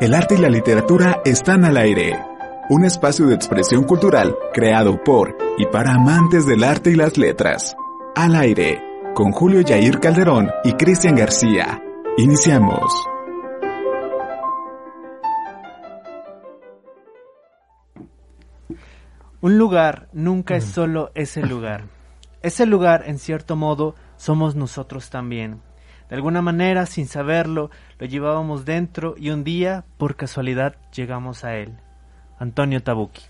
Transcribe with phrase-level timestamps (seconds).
[0.00, 2.16] El arte y la literatura están al aire.
[2.70, 7.76] Un espacio de expresión cultural creado por y para amantes del arte y las letras.
[8.14, 8.80] Al aire,
[9.12, 11.82] con Julio Yair Calderón y Cristian García.
[12.16, 12.92] Iniciamos.
[19.40, 21.86] Un lugar nunca es solo ese lugar.
[22.40, 25.60] Ese lugar, en cierto modo, somos nosotros también.
[26.08, 31.56] De alguna manera, sin saberlo, lo llevábamos dentro y un día, por casualidad, llegamos a
[31.56, 31.76] él.
[32.38, 33.22] Antonio Tabuki.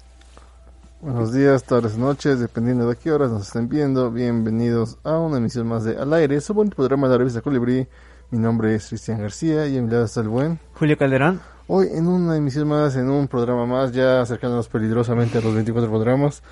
[1.00, 4.11] Buenos días, tardes, noches, dependiendo de qué horas nos estén viendo.
[4.11, 7.86] Bienvenidos a una emisión más de Al Aire, su buen programa de la revista Colibrí.
[8.30, 11.41] Mi nombre es Cristian García y a mi lado está el buen Julio Calderón.
[11.66, 15.89] Hoy en una emisión más, en un programa más, ya acercándonos peligrosamente a los 24
[15.89, 16.42] programas.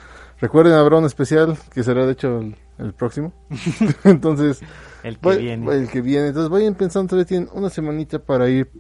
[0.41, 3.33] Recuerden, habrá un especial que será de hecho el, el próximo.
[4.05, 4.61] Entonces,
[5.03, 5.73] el que voy- viene.
[5.75, 6.29] El que viene.
[6.29, 8.71] Entonces vayan pensando, todavía tienen una semanita para ir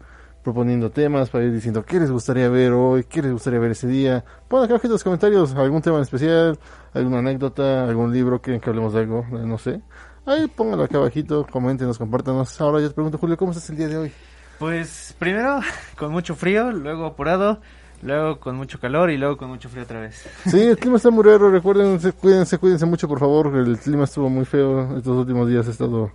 [0.42, 3.88] proponiendo temas, para ir diciendo qué les gustaría ver hoy, qué les gustaría ver ese
[3.88, 4.24] día.
[4.48, 6.58] Pongan acá abajo en los comentarios algún tema en especial,
[6.94, 9.80] alguna anécdota, algún libro, quieren que hablemos de algo, eh, no sé.
[10.24, 12.60] Ahí pónganlo acá abajito, coméntenos, compártanos.
[12.60, 14.12] Ahora yo te pregunto, Julio, ¿cómo estás el día de hoy?
[14.58, 15.60] Pues primero
[15.98, 17.60] con mucho frío, luego apurado,
[18.02, 20.28] luego con mucho calor y luego con mucho frío otra vez.
[20.46, 24.28] Sí, el clima está muy raro, recuerden, cuídense, cuídense mucho por favor, el clima estuvo
[24.28, 26.10] muy feo estos últimos días, he estado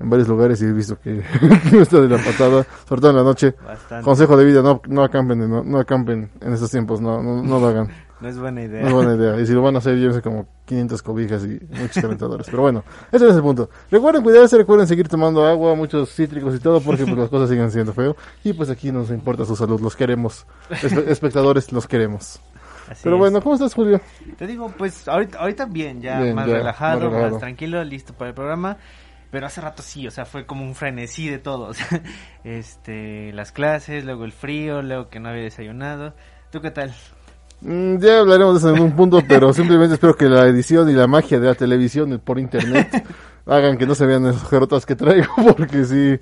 [0.00, 1.10] en varios lugares y he visto que
[1.42, 3.54] el clima está de la patada, sobre todo en la noche.
[3.64, 4.04] Bastante.
[4.04, 7.60] Consejo de vida, no, no acampen, no, no acampen en estos tiempos, no, no, no
[7.60, 7.88] lo hagan,
[8.24, 8.80] No es buena idea.
[8.80, 9.38] no es buena idea.
[9.38, 12.46] Y si lo van a hacer, llévense como 500 cobijas y muchos calentadores.
[12.48, 13.68] Pero bueno, ese es el punto.
[13.90, 17.70] Recuerden cuidarse, recuerden seguir tomando agua, muchos cítricos y todo, porque pues las cosas siguen
[17.70, 18.16] siendo feo.
[18.42, 20.46] Y pues aquí nos importa su salud, los queremos.
[20.70, 22.40] Espe- espectadores, los queremos.
[22.88, 23.20] Así Pero es.
[23.20, 24.00] bueno, ¿cómo estás, Julio?
[24.38, 27.30] Te digo, pues ahorita, ahorita bien, ya Bien, más, ya, relajado, más relajado.
[27.32, 28.78] más tranquilo, listo para el programa.
[29.30, 31.66] Pero hace rato sí, o sea, fue como un frenesí de todo.
[31.68, 32.02] o sea,
[32.44, 36.14] este, las clases, luego el frío, luego que no había desayunado.
[36.50, 36.94] ¿Tú qué tal?
[37.64, 40.92] Mm, ya hablaremos de eso en algún punto, pero simplemente espero que la edición y
[40.92, 43.06] la magia de la televisión por internet
[43.46, 46.20] hagan que no se vean esas jerotas que traigo, porque sí,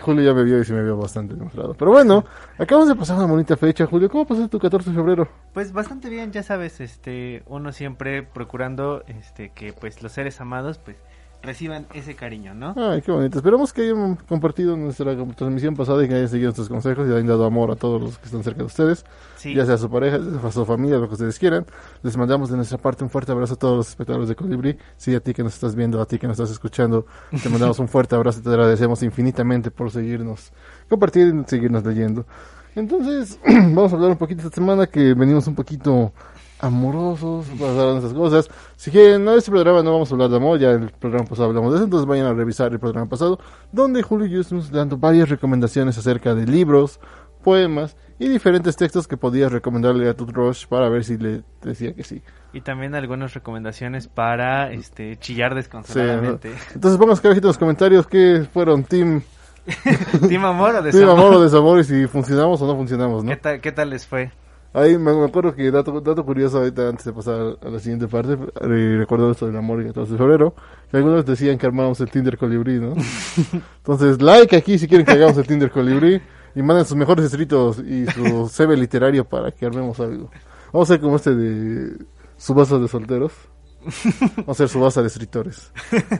[0.00, 1.74] Julio ya me vio y sí me vio bastante demostrado.
[1.74, 2.24] Pero bueno,
[2.58, 4.08] acabamos de pasar una bonita fecha, Julio.
[4.08, 5.28] ¿Cómo pasó tu 14 de febrero?
[5.54, 10.78] Pues bastante bien, ya sabes, este, uno siempre procurando, este, que pues los seres amados,
[10.78, 10.96] pues,
[11.42, 12.74] reciban ese cariño, ¿no?
[12.76, 13.38] Ay, qué bonito.
[13.38, 17.26] Esperamos que hayan compartido nuestra transmisión pasada y que hayan seguido nuestros consejos y hayan
[17.26, 19.04] dado amor a todos los que están cerca de ustedes.
[19.36, 19.54] Sí.
[19.54, 21.64] ya sea su pareja, a su familia, lo que ustedes quieran.
[22.02, 24.76] Les mandamos de nuestra parte un fuerte abrazo a todos los espectadores de Colibrí.
[24.96, 27.06] Sí, a ti que nos estás viendo, a ti que nos estás escuchando,
[27.42, 30.52] te mandamos un fuerte abrazo y te agradecemos infinitamente por seguirnos,
[30.88, 32.26] compartir y seguirnos leyendo.
[32.74, 36.12] Entonces, vamos a hablar un poquito esta semana que venimos un poquito
[36.60, 38.50] amorosos, de esas cosas.
[38.76, 41.48] Si quieren, no, este programa no vamos a hablar de amor, ya el programa pasado
[41.48, 43.38] hablamos de eso, entonces vayan a revisar el programa pasado,
[43.72, 47.00] donde Julio y estuvimos dando varias recomendaciones acerca de libros,
[47.42, 51.94] poemas y diferentes textos que podías recomendarle a tu Rush para ver si le decía
[51.94, 52.22] que sí.
[52.52, 56.50] Y también algunas recomendaciones para, este, chillar Sí, desconsoladamente.
[56.50, 56.56] ¿no?
[56.74, 59.22] Entonces pongas acá abajito en los comentarios qué fueron Team,
[60.28, 61.18] ¿Team amor o team desamor?
[61.18, 63.30] Amor o Desamor y si funcionamos o no funcionamos, ¿no?
[63.30, 64.30] ¿Qué tal, ¿Qué tal les fue?
[64.72, 68.06] Ahí me, me acuerdo que dato, dato curioso ahorita antes de pasar a la siguiente
[68.06, 70.54] parte, eh, recuerdo esto del amor y 14 de febrero,
[70.90, 72.94] que algunos decían que armábamos el Tinder Colibrí, ¿no?
[73.78, 76.22] Entonces, like aquí si quieren que hagamos el Tinder Colibrí
[76.54, 80.30] y manden sus mejores escritos y su CV literario para que armemos algo.
[80.72, 81.96] Vamos a hacer como este de
[82.36, 83.32] subasta de solteros.
[84.46, 85.72] A hacer subasta de escritores.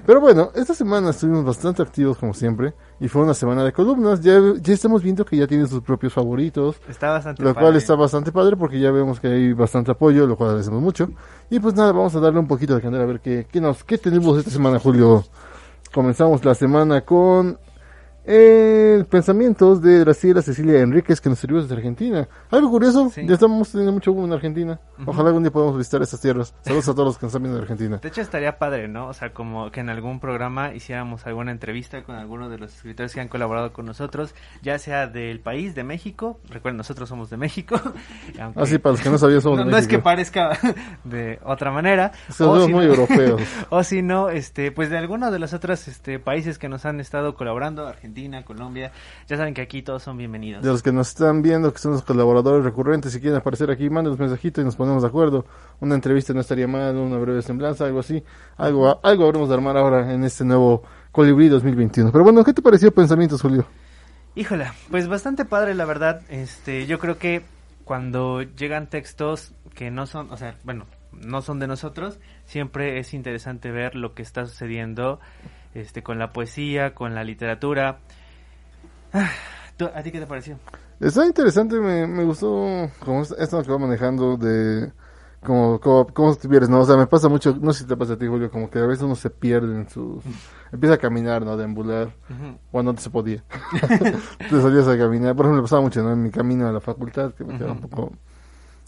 [0.07, 4.21] Pero bueno, esta semana estuvimos bastante activos como siempre y fue una semana de columnas.
[4.21, 6.77] Ya, ya estamos viendo que ya tienen sus propios favoritos.
[6.89, 7.65] Está bastante Lo padre.
[7.67, 11.11] cual está bastante padre porque ya vemos que hay bastante apoyo, lo cual agradecemos mucho.
[11.51, 13.85] Y pues nada, vamos a darle un poquito de candela a ver qué, qué, nos,
[13.85, 15.25] qué tenemos esta semana, Julio.
[15.93, 17.59] Comenzamos la semana con
[18.33, 22.29] eh, pensamientos de Graciela Cecilia Enríquez que nos sirvió desde Argentina.
[22.51, 23.23] Algo curioso, Sí.
[23.27, 24.79] ya estamos teniendo mucho boom en Argentina.
[25.05, 26.55] Ojalá algún día podamos visitar esas tierras.
[26.63, 27.99] Saludos a todos los que nos están viendo de Argentina.
[28.01, 29.09] De hecho, estaría padre, ¿no?
[29.09, 33.13] O sea, como que en algún programa hiciéramos alguna entrevista con alguno de los escritores
[33.15, 36.39] que han colaborado con nosotros, ya sea del país, de México.
[36.49, 37.81] Recuerden, nosotros somos de México.
[38.41, 40.05] aunque Así, para los que no sabían, somos no, de no es que México.
[40.05, 40.59] parezca
[41.05, 42.13] de otra manera.
[42.31, 43.41] Somos si muy no- europeos.
[43.71, 47.01] o si no, este, pues de alguno de los otros este, países que nos han
[47.01, 48.93] estado colaborando, Argentina, Argentina, Colombia.
[49.27, 50.63] Ya saben que aquí todos son bienvenidos.
[50.63, 53.89] De los que nos están viendo, que son los colaboradores recurrentes, si quieren aparecer aquí,
[53.89, 55.47] manden los mensajitos y nos ponemos de acuerdo.
[55.81, 58.23] Una entrevista no estaría mal, una breve semblanza, algo así.
[58.57, 60.83] Algo, algo habremos de armar ahora en este nuevo
[61.13, 62.13] Colibrí 2021.
[62.13, 63.67] Pero bueno, ¿qué te pareció Pensamientos, Julio?
[64.35, 66.23] Híjole, pues bastante padre, la verdad.
[66.29, 67.43] Este, yo creo que
[67.85, 73.15] cuando llegan textos que no son, o sea, bueno, no son de nosotros, siempre es
[73.15, 75.21] interesante ver lo que está sucediendo
[75.75, 77.99] este, con la poesía, con la literatura.
[79.13, 79.31] Ah,
[79.95, 80.59] ¿A ti qué te pareció?
[81.01, 84.93] Está interesante, me, me gustó como esto que va manejando de
[85.43, 86.81] como, como, como estuvieras, ¿no?
[86.81, 88.79] O sea, me pasa mucho, no sé si te pasa a ti, Julio, como que
[88.79, 90.23] a veces uno se pierde en sus...
[90.71, 91.57] Empieza a caminar, ¿no?
[91.57, 92.15] Deambular,
[92.71, 93.43] cuando antes se podía.
[94.39, 96.13] Te salías a caminar, por ejemplo, me pasaba mucho, ¿no?
[96.13, 98.13] En mi camino a la facultad, que me quedaba un poco...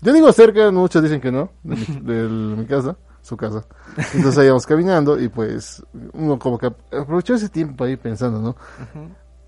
[0.02, 3.64] Yo digo cerca, muchos dicen que no, de mi, de mi casa, su casa.
[3.96, 5.82] Entonces ahí íbamos caminando y pues
[6.12, 8.56] uno como que aprovechó ese tiempo ir pensando, ¿no?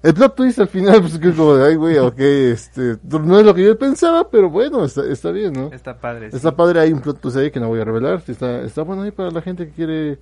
[0.02, 3.44] El plot twist al final, pues que como de, ay, güey, ok, este, no es
[3.44, 5.72] lo que yo pensaba, pero bueno, está, está bien, ¿no?
[5.72, 6.26] Está padre.
[6.26, 6.54] Está sí.
[6.56, 9.10] padre, hay un plot twist ahí que no voy a revelar, está, está bueno ahí
[9.10, 10.18] para la gente que quiere,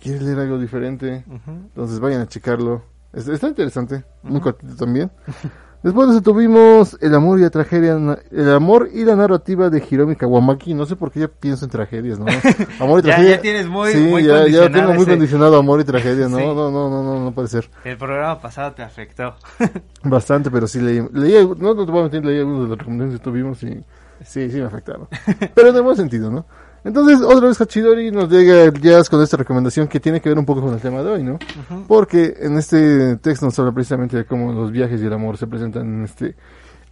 [0.00, 1.50] quiere leer algo diferente, Ujú.
[1.50, 2.82] entonces vayan a checarlo.
[3.12, 5.10] Está, está interesante, muy cortito también.
[5.82, 7.92] Después de eso tuvimos el amor y la tragedia,
[8.32, 10.74] el amor y la narrativa de Hiromi Kawamaki.
[10.74, 12.26] No sé por qué ya pienso en tragedias, ¿no?
[12.80, 13.36] Amor y Ya- tragedia.
[13.36, 16.28] ya tienes muy- sí, muy ya, ya tengo muy ese- condicionado amor y tragedia.
[16.28, 16.44] No, Sí.
[16.44, 17.70] no, no, no, no, no puede ser.
[17.84, 19.34] El programa pasado te afectó.
[20.02, 22.78] Bastante, pero sí leí, leí no, no te voy a mentir, leí algunos de los
[22.78, 23.84] recomendaciones que tuvimos y
[24.24, 25.06] sí, sí me afectaron.
[25.54, 26.44] pero en el buen sentido, ¿no?
[26.84, 30.38] Entonces, otra vez Hachidori nos llega el jazz con esta recomendación que tiene que ver
[30.38, 31.38] un poco con el tema de hoy, ¿no?
[31.86, 35.46] Porque en este texto nos habla precisamente de cómo los viajes y el amor se
[35.46, 36.36] presentan en este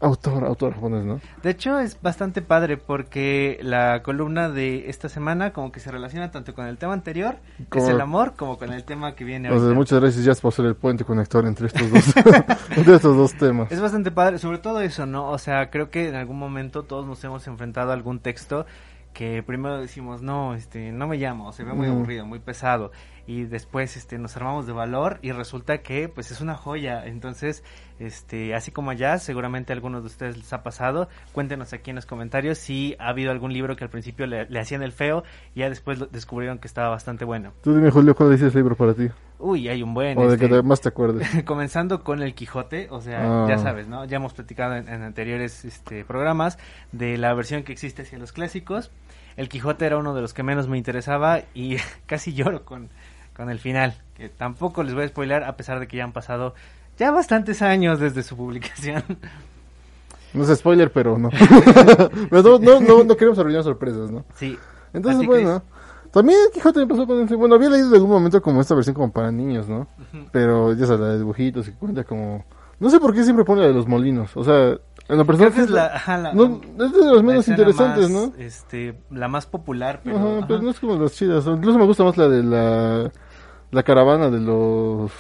[0.01, 1.21] autor, autor japonés, ¿no?
[1.43, 6.31] De hecho, es bastante padre porque la columna de esta semana como que se relaciona
[6.31, 7.37] tanto con el tema anterior,
[7.71, 9.75] que es el amor, como con el tema que viene ahorita.
[9.75, 12.05] muchas gracias Jazz por ser el puente conector entre estos dos,
[12.77, 13.71] entre estos dos temas.
[13.73, 15.31] Es bastante padre, sobre todo eso, ¿no?
[15.31, 18.67] O sea, creo que en algún momento todos nos hemos enfrentado a algún texto
[19.17, 21.93] que primero decimos, no, este, no me llamo, se ve muy Mm.
[21.93, 22.93] aburrido, muy pesado,
[23.27, 27.07] y después, este, nos armamos de valor y resulta que, pues, es una joya.
[27.07, 27.65] Entonces,
[27.99, 31.09] este, así como allá, seguramente a algunos de ustedes les ha pasado.
[31.33, 34.61] Cuéntenos aquí en los comentarios si ha habido algún libro que al principio le, le
[34.61, 35.25] hacían el feo
[35.55, 37.53] y ya después lo- descubrieron que estaba bastante bueno.
[37.63, 39.09] Tú dime, Julio, ¿cuál es ese libro para ti?
[39.39, 40.17] Uy, hay un buen.
[40.19, 41.27] o de este, que más te acuerdes.
[41.45, 43.47] comenzando con el Quijote, o sea, Ah.
[43.49, 44.05] ya sabes, ¿no?
[44.05, 46.59] Ya hemos platicado en, en anteriores este, programas
[46.93, 48.93] de la versión que existe hacia los clásicos.
[49.37, 52.89] El Quijote era uno de los que menos me interesaba y casi lloro con,
[53.37, 56.13] con el final, que tampoco les voy a spoiler a pesar de que ya han
[56.13, 56.55] pasado
[56.99, 59.03] ya bastantes años desde su publicación.
[60.35, 61.31] No es spoiler, pero no.
[62.31, 64.25] pero no, no, no, queremos arruinar sorpresas, ¿no?
[64.35, 64.59] Sí.
[64.93, 65.63] Entonces, ¿A ti, bueno,
[66.11, 67.27] también el Quijote me pasó con.
[67.27, 69.87] Bueno, había leído en algún momento como esta versión como para niños, ¿no?
[70.33, 72.45] Pero ya sabes, la de dibujitos y cuenta como.
[72.81, 74.37] No sé por qué siempre pone la de los molinos.
[74.37, 78.29] O sea, en es la, ajá, la- no, es de las la menos interesantes, más,
[78.29, 78.33] ¿no?
[78.39, 80.17] Este, la más popular, pero...
[80.17, 80.47] Ajá, ajá.
[80.49, 81.47] pero no es como las chidas.
[81.47, 83.13] Incluso me gusta más la de la,
[83.71, 85.13] la caravana de los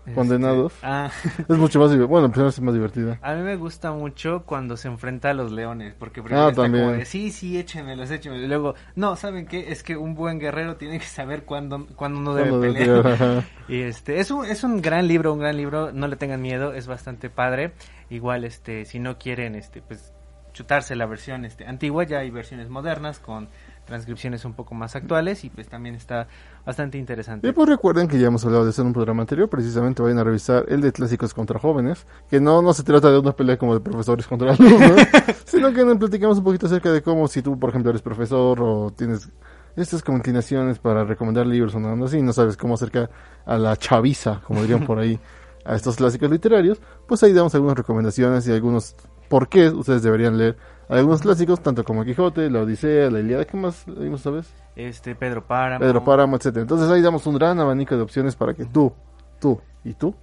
[0.00, 0.72] Este, condenados.
[0.82, 1.10] ah.
[1.48, 1.94] Es mucho más.
[2.08, 3.18] Bueno, primero es más divertida.
[3.22, 6.62] A mí me gusta mucho cuando se enfrenta a los leones, porque primero Ah, está
[6.62, 6.98] como también.
[7.00, 8.44] de, sí, sí, échemelos, échemelos.
[8.44, 9.70] Y luego, no, ¿saben qué?
[9.72, 13.44] Es que un buen guerrero tiene que saber cuándo, cuándo no debe Cuando pelear.
[13.68, 16.72] Y este, es un, es un gran libro, un gran libro, no le tengan miedo,
[16.72, 17.72] es bastante padre.
[18.08, 20.12] Igual, este, si no quieren, este, pues,
[20.52, 23.48] chutarse la versión, este, antigua, ya hay versiones modernas con
[23.90, 26.28] transcripciones un poco más actuales y pues también está
[26.64, 27.48] bastante interesante.
[27.48, 30.18] Y pues recuerden que ya hemos hablado de eso en un programa anterior, precisamente vayan
[30.18, 33.58] a revisar el de clásicos contra jóvenes, que no, no se trata de una pelea
[33.58, 35.02] como de profesores contra alumnos,
[35.44, 38.62] sino que nos platicamos un poquito acerca de cómo si tú, por ejemplo, eres profesor
[38.62, 39.28] o tienes
[39.74, 43.10] estas como inclinaciones para recomendar libros o nada así, y no sabes cómo acercar
[43.44, 45.18] a la chaviza, como dirían por ahí,
[45.64, 48.94] a estos clásicos literarios, pues ahí damos algunas recomendaciones y algunos
[49.28, 50.56] por qué ustedes deberían leer
[50.90, 54.52] algunos clásicos, tanto como Quijote, la Odisea, la Ilíada, ¿qué más leímos esta vez?
[54.76, 55.80] Este, Pedro Páramo.
[55.84, 56.62] Pedro Páramo, etcétera.
[56.62, 58.92] Entonces ahí damos un gran abanico de opciones para que tú,
[59.40, 60.14] tú y tú,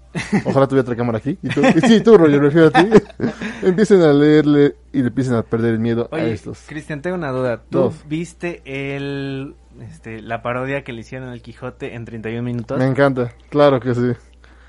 [0.45, 2.89] ojalá tuviera otra cámara aquí, y tú, y sí, tú, Roger, me refiero a ti,
[3.63, 6.59] empiecen a leerle y le empiecen a perder el miedo a estos.
[6.67, 7.61] Cristian, tengo una duda.
[7.69, 7.95] ¿Tú Dos.
[8.07, 12.77] viste el, este, la parodia que le hicieron al Quijote en 31 minutos?
[12.77, 14.11] Me encanta, claro que sí.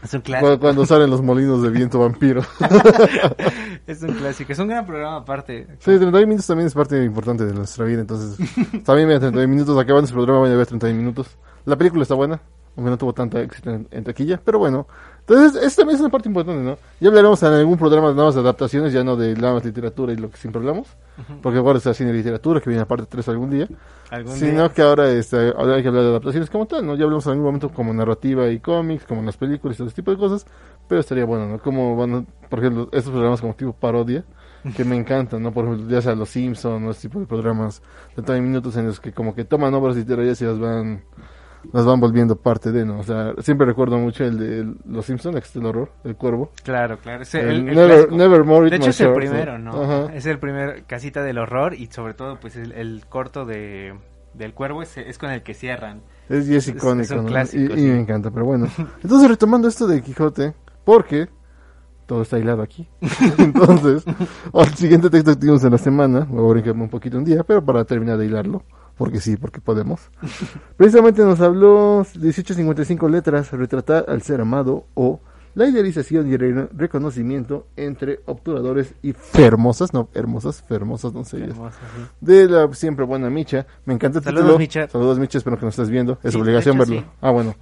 [0.02, 0.58] Es un Cu- clásico.
[0.60, 2.42] Cuando salen los molinos de viento vampiro.
[3.88, 4.52] es un clásico.
[4.52, 5.66] Es un gran programa aparte.
[5.78, 8.36] Sí, 31 minutos también es parte importante de nuestra vida, entonces
[8.84, 11.38] también vean 31 minutos, acabando ese programa vayan a ver 31 minutos.
[11.64, 12.40] La película está buena,
[12.78, 14.86] aunque no tuvo tanta éxito en, en taquilla, pero bueno.
[15.26, 16.78] Entonces, esta también es una parte importante, ¿no?
[17.00, 20.16] Ya hablaremos en algún programa de nuevas adaptaciones, ya no de la más literatura y
[20.16, 20.86] lo que siempre hablamos,
[21.42, 23.68] porque ahora está cine y literatura, que viene aparte 3 algún día,
[24.10, 24.68] Algún sino día.
[24.70, 26.94] que ahora este, ahora hay que hablar de adaptaciones como tal, ¿no?
[26.94, 29.88] Ya hablamos en algún momento como narrativa y cómics, como en las películas y todo
[29.88, 30.46] ese tipo de cosas,
[30.88, 31.58] pero estaría bueno, ¿no?
[31.58, 34.24] Como van, por ejemplo, estos programas como tipo parodia,
[34.76, 35.52] que me encantan, ¿no?
[35.52, 36.90] Por ejemplo, ya sea Los Simpsons, ¿no?
[36.90, 37.82] Este tipo de programas
[38.16, 41.02] de 30 minutos en los que como que toman obras literarias y las van
[41.72, 42.98] las van volviendo parte de, ¿no?
[43.00, 46.50] O sea, siempre recuerdo mucho el de Los Simpsons, el del horror, El Cuervo.
[46.64, 47.22] Claro, claro.
[47.22, 48.12] ese- El el- el never.
[48.12, 49.82] Nevermore De hecho es el primero, ¿no?
[49.82, 50.14] Ajá.
[50.14, 53.94] Es el primer casita del horror y sobre todo pues el, el corto de
[54.34, 56.00] del cuervo es, es con el que cierran.
[56.28, 57.24] Es, y es Es- icónico, es un ¿no?
[57.26, 58.66] clásico, y, me encanta, pero bueno.
[59.02, 61.28] Entonces, retomando esto de Quijote, porque
[62.06, 62.88] todo está hilado aquí.
[63.38, 64.04] Entonces,
[64.52, 67.42] al siguiente texto que tuvimos en la semana, voy a brincarme un poquito un día,
[67.42, 68.62] pero para terminar de hilarlo,
[68.98, 70.00] porque sí, porque podemos.
[70.76, 75.20] Precisamente nos habló 1855 letras, retratar al ser amado o
[75.54, 82.02] la idealización y re- reconocimiento entre obturadores y fermosas, no, hermosas, fermosas doncellas Hermoso, sí.
[82.20, 83.66] de la siempre buena Micha.
[83.84, 84.58] Me encanta el Saludos, título.
[84.58, 84.88] Micha.
[84.88, 85.38] Saludos, Micha.
[85.38, 86.18] Espero que nos estés viendo.
[86.22, 87.00] Es Sí, obligación hecho, verlo.
[87.00, 87.06] sí.
[87.20, 87.56] Ah, bueno.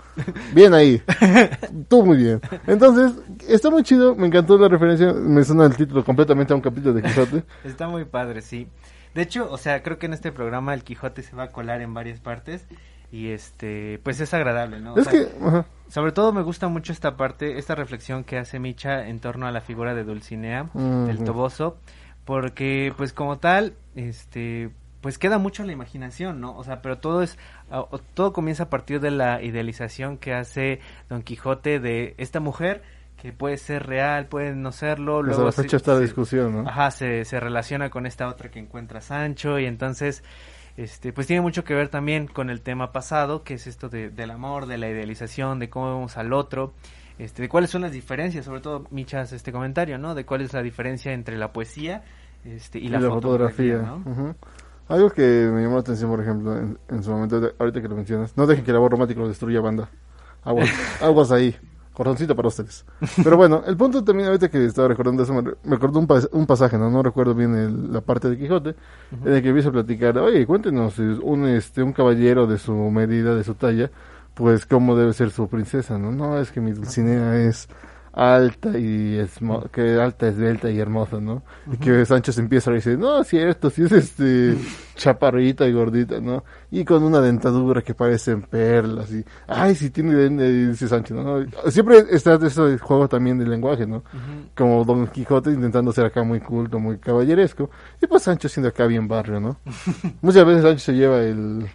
[0.55, 1.01] Bien ahí.
[1.89, 2.41] Tú muy bien.
[2.67, 3.13] Entonces,
[3.49, 4.15] está muy chido.
[4.15, 5.15] Me encantó la referencia.
[5.15, 7.45] Me suena el título completamente a un capítulo de Quijote.
[7.65, 8.69] Está muy padre, sí.
[9.17, 11.81] De hecho, o sea, creo que en este programa el Quijote se va a colar
[11.81, 12.67] en varias partes
[13.11, 14.93] y este, pues es agradable, ¿no?
[14.93, 15.65] O es sea, que, ajá.
[15.89, 19.53] Sobre todo me gusta mucho esta parte, esta reflexión que hace Micha en torno a
[19.53, 21.25] la figura de Dulcinea, del Ujú.
[21.25, 21.79] Toboso,
[22.27, 24.69] porque pues como tal, este,
[25.01, 26.55] pues queda mucho en la imaginación, ¿no?
[26.55, 27.39] O sea, pero todo es,
[28.13, 32.83] todo comienza a partir de la idealización que hace Don Quijote de esta mujer
[33.27, 36.69] que puede ser real, puede no serlo, luego la fecha está la se- discusión, ¿no?
[36.69, 40.23] Ajá, se, se relaciona con esta otra que encuentra Sancho y entonces,
[40.77, 44.11] este, pues tiene mucho que ver también con el tema pasado, que es esto de,
[44.11, 46.73] del amor, de la idealización, de cómo vemos al otro,
[47.19, 50.15] este, de cuáles son las diferencias, sobre todo Micha hace este comentario, ¿no?
[50.15, 52.05] De cuál es la diferencia entre la poesía
[52.45, 54.03] este, y, la, fotografía, ¿no?
[54.09, 54.35] Ujú.
[54.89, 57.89] Algo que me llamó la atención, por ejemplo, en, en su momento, de- ahorita que
[57.89, 59.89] lo mencionas, no dejen que el amor romántico lo destruya banda.
[60.45, 60.69] Aguas,
[61.03, 61.57] aguas ahí.
[61.97, 62.85] Corazoncito para ustedes.
[63.25, 66.07] Pero bueno, el punto también, ahorita que estaba recordando eso, me, re- me acordó un,
[66.07, 66.91] pas- un pasaje, ¿no?
[66.91, 68.75] No recuerdo bien el- la parte de Quijote,
[69.25, 73.35] en el que empieza a platicar, oye, cuéntenos, un, este, un caballero de su medida,
[73.35, 73.91] de su talla,
[74.35, 76.13] pues cómo debe ser su princesa, ¿no?
[76.13, 77.67] No, es que mi Dulcinea es
[78.17, 79.39] alta y es
[79.71, 81.43] que alta, esbelta y hermosa, ¿no?
[81.71, 84.57] Y que Sancho se empieza a dice, no, es cierto, si es este
[84.95, 86.43] chaparrita y gordita, ¿no?
[86.71, 91.71] Y con una dentadura que parecen perlas y, ay, si tiene, eh, dice Sancho, ¿no?
[91.71, 94.03] Siempre está ese juego también del lenguaje, ¿no?
[94.57, 97.69] Como Don Quijote intentando ser acá muy culto, muy caballeresco,
[98.01, 99.59] y pues Sancho siendo acá bien barrio, ¿no?
[100.23, 101.69] Muchas veces Sancho se lleva el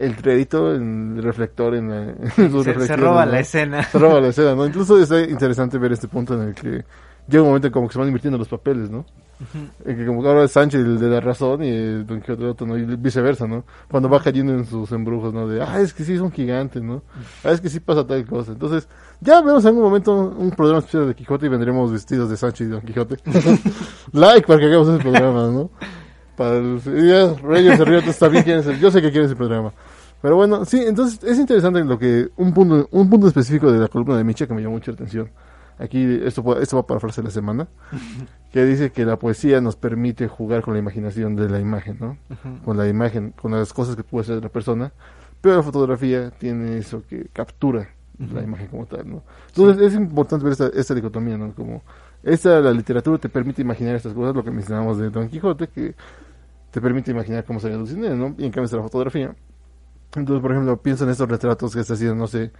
[0.00, 2.02] el crédito, el reflector en, la,
[2.36, 3.32] en sus Se, se roba ¿no?
[3.32, 3.82] la escena.
[3.84, 4.66] Se roba la escena, ¿no?
[4.66, 6.84] Incluso es interesante ver este punto en el que
[7.28, 9.04] llega un momento en como que se van invirtiendo los papeles, ¿no?
[9.86, 12.42] En que como que ahora es Sancho el de la razón y el Don Quijote
[12.42, 12.76] el otro, ¿no?
[12.76, 13.64] Y viceversa, ¿no?
[13.90, 15.48] Cuando va cayendo en sus embrujos, ¿no?
[15.48, 17.02] De, ah, es que sí es un gigante, ¿no?
[17.42, 18.52] Ah, es que sí pasa tal cosa.
[18.52, 18.86] Entonces,
[19.22, 22.64] ya vemos en algún momento un programa especial de Quijote y vendremos vestidos de Sancho
[22.64, 23.16] y Don Quijote.
[24.12, 25.70] like para que hagamos ese programa, ¿no?
[26.36, 29.72] Para el, ya, Reyes ríe, está bien, quieren ser- yo sé que quieren ese programa.
[30.22, 33.88] Pero bueno, sí, entonces es interesante lo que, un punto, un punto específico de la
[33.88, 35.30] columna de Micha que me llamó mucho la atención.
[35.78, 37.68] Aquí, esto, esto va para frase de la semana,
[38.52, 42.18] que dice que la poesía nos permite jugar con la imaginación de la imagen, ¿no?
[42.28, 42.64] Ujú.
[42.64, 44.92] Con la imagen, con las cosas que puede ser la persona,
[45.40, 49.22] pero la fotografía tiene eso que captura la imagen como tal, ¿no?
[49.48, 51.54] Entonces es importante ver esta, esta dicotomía, ¿no?
[51.54, 51.82] Como
[52.22, 55.94] esta, la literatura te permite imaginar estas cosas, lo que mencionamos de Don Quijote, que
[56.70, 58.34] te permite imaginar cómo sería Dulcinea, ¿no?
[58.36, 59.34] Y en cambio está la fotografía.
[60.16, 62.50] Entonces, por ejemplo, pienso en estos retratos que está haciendo, no sé,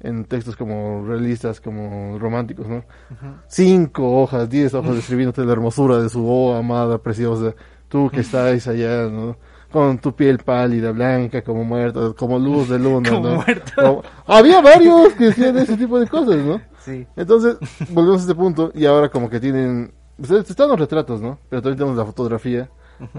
[0.00, 2.76] en textos como realistas, como románticos, ¿no?
[2.76, 3.34] Ujú.
[3.48, 7.54] Cinco hojas, diez hojas describiéndote la hermosura de su oh amada, preciosa,
[7.88, 9.36] tú que estás allá, ¿no?
[9.70, 13.34] Con tu piel pálida, blanca, como muerta, como luz de luna, Como ¿no?
[13.36, 13.72] muerto.
[13.76, 16.60] Como- Había varios que decían ese tipo de cosas, ¿no?
[16.80, 17.06] Sí.
[17.16, 17.56] Entonces,
[17.90, 19.92] volvemos a este punto y ahora como que tienen...
[20.16, 21.38] Ustedes están los retratos, ¿no?
[21.50, 22.70] Pero también tenemos la fotografía.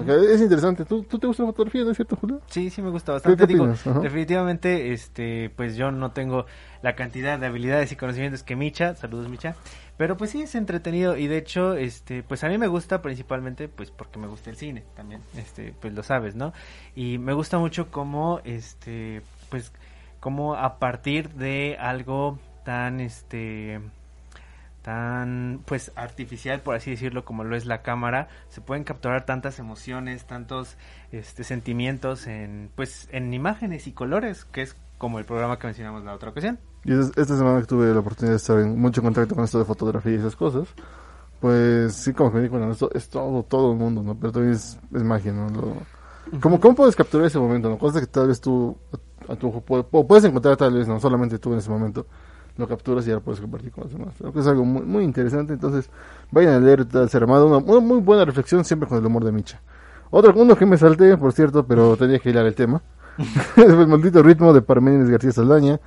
[0.08, 0.86] Es interesante.
[0.86, 2.42] ¿Tú, ¿Tú te gusta la fotografía, no es cierto, Julio?
[2.48, 3.48] Sí, sí me gusta ¿Qué- bastante.
[3.48, 3.68] Digo,
[4.02, 6.46] definitivamente, este, pues yo no tengo
[6.82, 8.96] la cantidad de habilidades y conocimientos que Micha.
[8.96, 9.56] Saludos, Micha.
[9.98, 13.68] Pero pues sí es entretenido y de hecho, este, pues a mí me gusta principalmente,
[13.68, 16.54] pues porque me gusta el cine también, este, pues lo sabes, ¿no?
[16.96, 19.74] Y me gusta mucho cómo, este, pues,
[20.22, 23.82] cómo a partir de algo tan, este,
[24.82, 29.60] tan pues artificial por así decirlo como lo es la cámara se pueden capturar tantas
[29.60, 30.78] emociones tantos
[31.12, 36.04] este sentimientos en pues en imágenes y colores que es como el programa que mencionamos
[36.04, 36.60] la otra ocasión.
[36.84, 39.58] Y es- esta semana que tuve la oportunidad de estar en mucho contacto con esto
[39.60, 40.68] de fotografía y esas cosas,
[41.40, 44.16] pues sí, como que me cuenta, esto es todo, todo el mundo, ¿no?
[44.20, 45.50] Pero también es, es magia, ¿no?
[45.50, 47.78] Lo- como, ¿Cómo puedes capturar ese momento, no?
[47.78, 48.78] Cosas que tal vez tú,
[49.28, 52.06] a, tu ojo, puedes encontrar tal vez, no solamente tú en ese momento,
[52.60, 54.14] lo capturas y ya lo puedes compartir con los demás.
[54.18, 55.90] Creo que es algo muy, muy interesante, entonces
[56.32, 59.24] vayan a leer tal ser armado, una, una muy buena reflexión siempre con el humor
[59.24, 59.62] de Micha.
[60.12, 62.82] Otro uno que me salté, por cierto, pero tenía que hilar el tema.
[63.58, 65.80] el maldito ritmo de Parménides García Saldaña.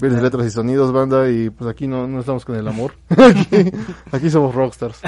[0.00, 2.92] Ves letras y sonidos, banda, y pues aquí no, no estamos con el amor.
[3.08, 3.72] aquí,
[4.12, 5.00] aquí somos rockstars.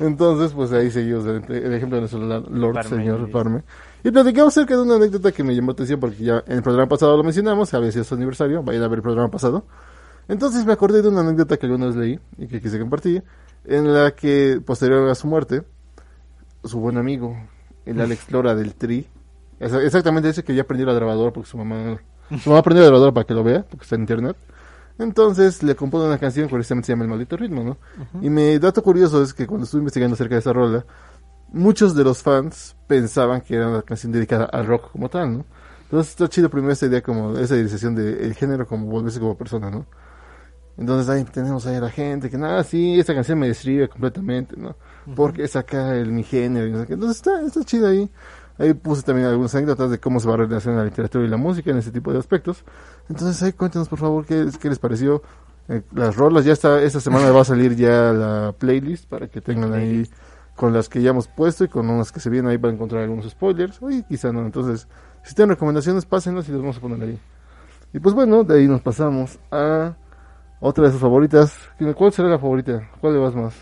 [0.00, 2.88] Entonces, pues ahí seguimos el, el ejemplo de nuestro Lord Parménides.
[2.88, 3.62] Señor Parme.
[4.02, 6.62] Y platicamos acerca de una anécdota que me llamó la atención porque ya en el
[6.62, 9.64] programa pasado lo mencionamos, había sido su aniversario, vayan a ver el programa pasado.
[10.28, 13.24] Entonces me acordé de una anécdota que alguna vez leí y que quise compartir,
[13.64, 15.62] en la que posterior a su muerte,
[16.64, 17.36] su buen amigo,
[17.86, 19.06] el Alex Lora del Tri,
[19.58, 21.98] exactamente ese que ya aprendió la grabadora porque su mamá,
[22.42, 24.36] su mamá aprendió la grabadora para que lo vea, porque está en internet.
[24.98, 27.76] Entonces le compone una canción que precisamente se llama El Maldito Ritmo, ¿no?
[28.20, 30.84] Y mi dato curioso es que cuando estuve investigando acerca de esa rola,
[31.52, 35.44] muchos de los fans pensaban que era una canción dedicada al rock como tal, ¿no?
[35.84, 39.70] Entonces está chido primero esa idea como, esa idealización del género como volverse como persona,
[39.70, 39.86] ¿no?
[40.78, 44.56] Entonces ahí tenemos ahí a la gente que nada, sí, esta canción me describe completamente,
[44.56, 44.76] ¿no?
[45.16, 46.84] Porque es acá el mi género.
[46.88, 48.08] Entonces está, está chido ahí.
[48.58, 51.36] Ahí puse también algunas anécdotas de cómo se va a relacionar la literatura y la
[51.36, 52.64] música en ese tipo de aspectos.
[53.08, 55.22] Entonces ahí cuéntenos por favor qué, qué les pareció.
[55.68, 59.40] Eh, las rolas, ya está, esta semana va a salir ya la playlist para que
[59.40, 60.08] tengan ahí
[60.56, 63.02] con las que ya hemos puesto y con unas que se vienen ahí para encontrar
[63.02, 63.82] algunos spoilers.
[63.82, 64.46] Oye, quizá no.
[64.46, 64.88] Entonces,
[65.24, 67.18] si tienen recomendaciones, pásenlas y las vamos a poner ahí.
[67.92, 69.94] Y pues bueno, de ahí nos pasamos a
[70.60, 71.56] otra de sus favoritas.
[71.96, 72.88] ¿Cuál será la favorita?
[73.00, 73.54] ¿Cuál le vas más?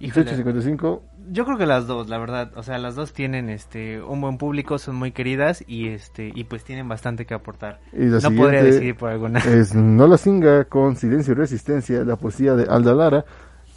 [0.00, 0.24] Híjole.
[0.24, 1.02] 1855.
[1.30, 4.36] Yo creo que las dos, la verdad, o sea, las dos tienen este un buen
[4.36, 7.80] público, son muy queridas y este y pues tienen bastante que aportar.
[7.92, 9.38] Y la no podría decidir por alguna.
[9.46, 13.24] es No la singa con Silencio y Resistencia, la poesía de Alda Lara.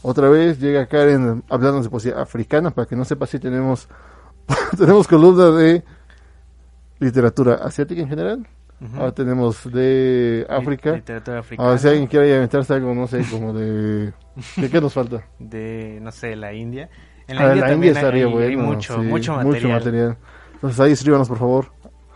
[0.02, 3.88] Otra vez llega Karen hablando de poesía africana, para que no sepa si tenemos
[4.78, 5.84] tenemos columna de
[7.00, 8.48] literatura asiática en general.
[8.96, 10.92] Ahora tenemos de África.
[10.92, 11.68] Literatura africana.
[11.68, 14.14] Ahora si alguien quiere inventarse algo, no sé, como de...
[14.56, 15.26] ¿De qué nos falta?
[15.40, 16.90] de no sé, la India.
[17.28, 18.64] En Ah, la India también hay, estaría hay bueno.
[18.64, 20.18] mucho, sí, mucho material.
[20.54, 21.66] Entonces ahí escríbanos, por favor.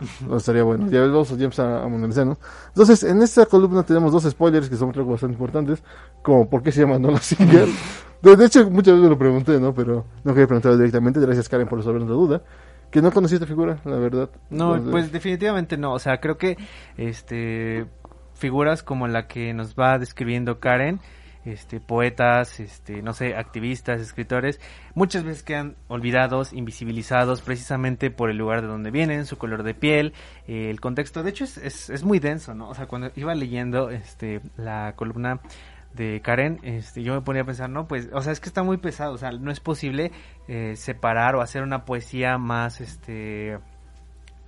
[0.28, 0.88] No, estaría bueno.
[0.90, 2.38] Ya vamos ya a ¿no?
[2.68, 5.82] Entonces, en esta columna tenemos dos spoilers que son creo bastante importantes.
[6.22, 7.68] Como, ¿por qué se llama No la Singer?
[8.22, 9.72] de, de hecho, muchas veces me lo pregunté, ¿no?
[9.74, 11.20] Pero no quería preguntarlo directamente.
[11.20, 12.42] Gracias, Karen, por resolver la duda.
[12.92, 14.28] Que no conocí esta figura, la verdad.
[14.50, 15.94] No, Entonces, pues definitivamente no.
[15.94, 16.58] O sea, creo que
[16.98, 17.86] este
[18.34, 21.00] figuras como la que nos va describiendo Karen,
[21.46, 24.60] este poetas, este no sé, activistas, escritores,
[24.94, 29.72] muchas veces quedan olvidados, invisibilizados precisamente por el lugar de donde vienen, su color de
[29.72, 30.12] piel,
[30.46, 31.22] eh, el contexto.
[31.22, 32.68] De hecho es, es, es muy denso, ¿no?
[32.68, 35.40] O sea, cuando iba leyendo este la columna
[35.94, 38.62] de Karen, este, yo me ponía a pensar, no, pues, o sea, es que está
[38.62, 40.10] muy pesado, o sea, no es posible
[40.48, 43.58] eh, separar o hacer una poesía más, este,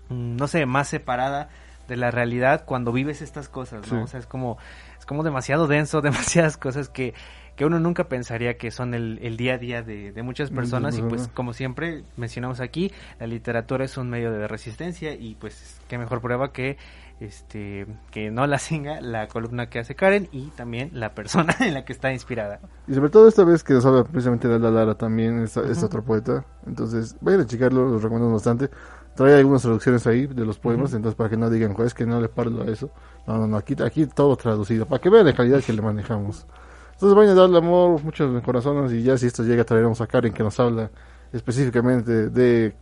[0.08, 1.48] mm, no sé, más separada
[1.88, 3.98] de la realidad cuando vives estas cosas, ¿no?
[3.98, 4.04] Sí.
[4.04, 4.56] O sea, es como,
[4.98, 7.14] es como demasiado denso, demasiadas cosas que,
[7.56, 10.50] que uno nunca pensaría que son el, el día a día de, de muchas muchas
[10.50, 15.36] personas y pues como siempre mencionamos aquí, la literatura es un medio de resistencia y
[15.36, 16.76] pues qué mejor prueba que
[17.20, 21.74] este que no la singa la columna que hace Karen y también la persona en
[21.74, 22.60] la que está inspirada.
[22.86, 25.82] Y sobre todo esta vez que nos habla precisamente de Alda Lara también, es, es
[25.82, 26.44] otro poeta.
[26.66, 28.70] Entonces, vayan a checarlo, los recomiendo bastante.
[29.14, 32.04] Trae algunas traducciones ahí de los poemas, entonces para que no digan, "Joder, es que
[32.04, 32.90] no le parlo a eso.
[33.26, 36.46] No, no, no, aquí, aquí todo traducido, para que vean la calidad que le manejamos.
[36.94, 40.32] Entonces vayan a darle amor, muchos corazones, y ya si esto llega traeremos a Karen
[40.32, 40.90] que nos habla
[41.32, 42.74] específicamente de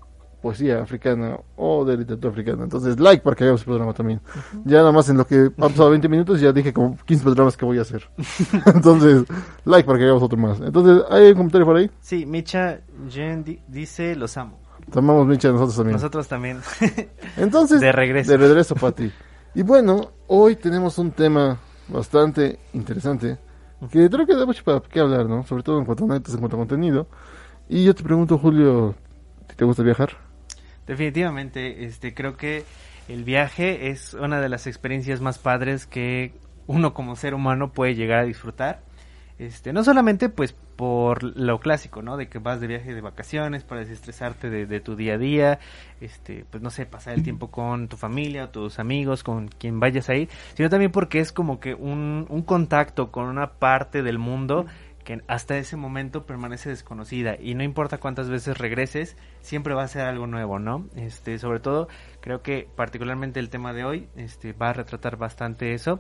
[0.43, 2.65] poesía africana o de literatura africana.
[2.65, 4.21] Entonces, like para que hagamos el programa también.
[4.65, 7.57] Ya nada más en lo que han pasado 20 minutos ya dije como 15 programas
[7.57, 8.09] que voy a hacer.
[8.67, 9.25] Entonces,
[9.65, 10.61] like para que hagamos otro más.
[10.61, 11.91] Entonces, ¿hay un comentario por ahí?
[12.01, 14.59] Sí, Micha Jen di- dice los amo.
[14.91, 15.93] Te amamos, Micha, nosotros también.
[15.95, 16.59] Nosotros también.
[17.37, 18.33] Entonces, De regreso.
[18.33, 19.11] De regreso, Pati.
[19.55, 23.39] Y bueno, hoy tenemos un tema bastante interesante
[23.91, 25.45] que creo que da mucho para qué hablar, ¿no?
[25.45, 27.07] Sobre todo en cuanto a netos, en cuanto a contenido.
[27.69, 28.95] Y yo te pregunto, Julio,
[29.57, 30.11] ¿te gusta viajar?
[30.87, 32.65] Definitivamente, este creo que
[33.09, 36.33] el viaje es una de las experiencias más padres que
[36.67, 38.83] uno como ser humano puede llegar a disfrutar.
[39.39, 42.17] Este, no solamente pues por lo clásico, ¿no?
[42.17, 45.59] De que vas de viaje de vacaciones para desestresarte de, tu día a día,
[46.01, 50.09] este, pues no sé, pasar el tiempo con tu familia tus amigos, con quien vayas
[50.09, 54.19] a ir, sino también porque es como que un, un contacto con una parte del
[54.19, 54.67] mundo
[55.05, 59.89] que hasta ese momento permanece desconocida y no importa cuántas veces regreses, siempre va a
[59.89, 60.87] ser algo nuevo, ¿no?
[60.97, 61.89] Este, sobre todo,
[62.21, 65.99] creo que particularmente el tema de hoy, este, va a retratar bastante eso,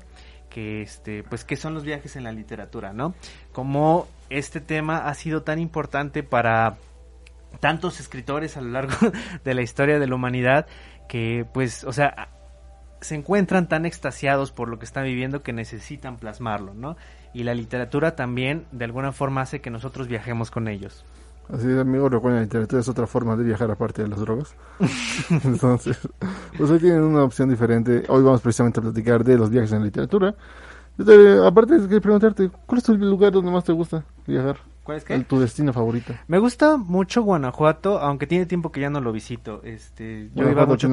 [0.48, 3.14] que este, pues qué son los viajes en la literatura, ¿no?
[3.52, 6.76] Como este tema ha sido tan importante para
[7.60, 8.94] tantos escritores a lo largo
[9.44, 10.66] de la historia de la humanidad
[11.08, 12.28] que pues, o sea,
[13.00, 16.96] se encuentran tan extasiados por lo que están viviendo que necesitan plasmarlo, ¿no?
[17.34, 21.04] Y la literatura también de alguna forma hace que nosotros viajemos con ellos.
[21.52, 24.54] Así es, amigo, recuerden, la literatura es otra forma de viajar aparte de las drogas.
[25.44, 25.98] Entonces,
[26.56, 28.04] pues hoy tienen una opción diferente.
[28.08, 30.34] Hoy vamos precisamente a platicar de los viajes en la literatura.
[31.46, 34.56] aparte, quería preguntarte, ¿cuál es el lugar donde más te gusta viajar?
[34.82, 35.18] ¿Cuál es qué?
[35.20, 36.12] tu destino favorito.
[36.26, 39.62] Me gusta mucho Guanajuato, aunque tiene tiempo que ya no lo visito.
[39.62, 40.88] Este, yo iba mucho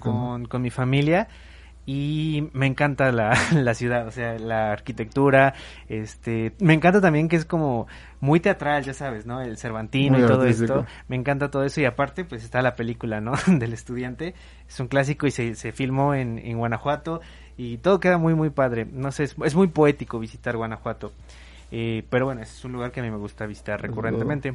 [0.00, 1.28] con, con mi familia
[1.86, 5.54] y me encanta la, la, ciudad, o sea, la arquitectura,
[5.88, 7.86] este, me encanta también que es como
[8.20, 9.40] muy teatral, ya sabes, ¿no?
[9.42, 13.20] El Cervantino y todo esto, me encanta todo eso y aparte pues está la película,
[13.20, 13.32] ¿no?
[13.46, 14.34] Del estudiante,
[14.66, 17.20] es un clásico y se, se filmó en, en Guanajuato
[17.56, 21.12] y todo queda muy muy padre, no sé, es, es muy poético visitar Guanajuato,
[21.70, 24.54] eh, pero bueno, es un lugar que a mí me gusta visitar recurrentemente.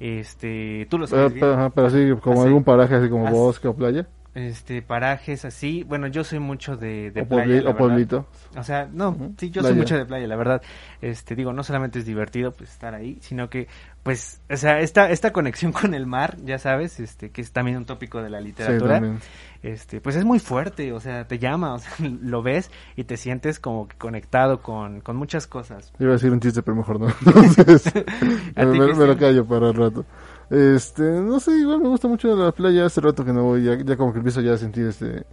[0.00, 1.32] Este, tú lo sabes.
[1.32, 5.84] Pero, pero, así como algún paraje así como bosque o playa este parajes así.
[5.84, 8.26] Bueno yo soy mucho de, de o playa o pueblito.
[8.56, 10.62] O sea no sí yo soy mucho de playa la verdad.
[11.00, 13.68] Este digo no solamente es divertido pues estar ahí sino que
[14.02, 17.76] pues o sea esta esta conexión con el mar ya sabes este que es también
[17.76, 19.00] un tópico de la literatura
[19.62, 21.92] este pues es muy fuerte o sea te llama o sea
[22.22, 25.92] lo ves y te sientes como que conectado con, con muchas cosas.
[25.98, 27.06] Iba a decir un chiste pero mejor no.
[27.20, 27.92] Entonces
[28.56, 30.04] me, me, lo callo para el rato
[30.52, 32.84] este, no sé, igual me gusta mucho la playa.
[32.84, 35.24] Hace rato que no voy, ya, ya como que empiezo ya a sentir este,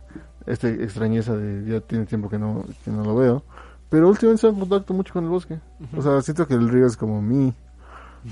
[0.45, 3.43] este extrañeza de ya tiene tiempo que no, que no lo veo.
[3.89, 5.59] Pero últimamente se contacto mucho con el bosque.
[5.97, 7.53] O sea, siento que el río es como mi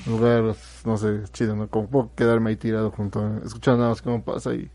[0.06, 1.68] lugar, no sé, chido, ¿no?
[1.68, 4.72] Como puedo quedarme ahí tirado junto, a, escuchando nada más cómo pasa y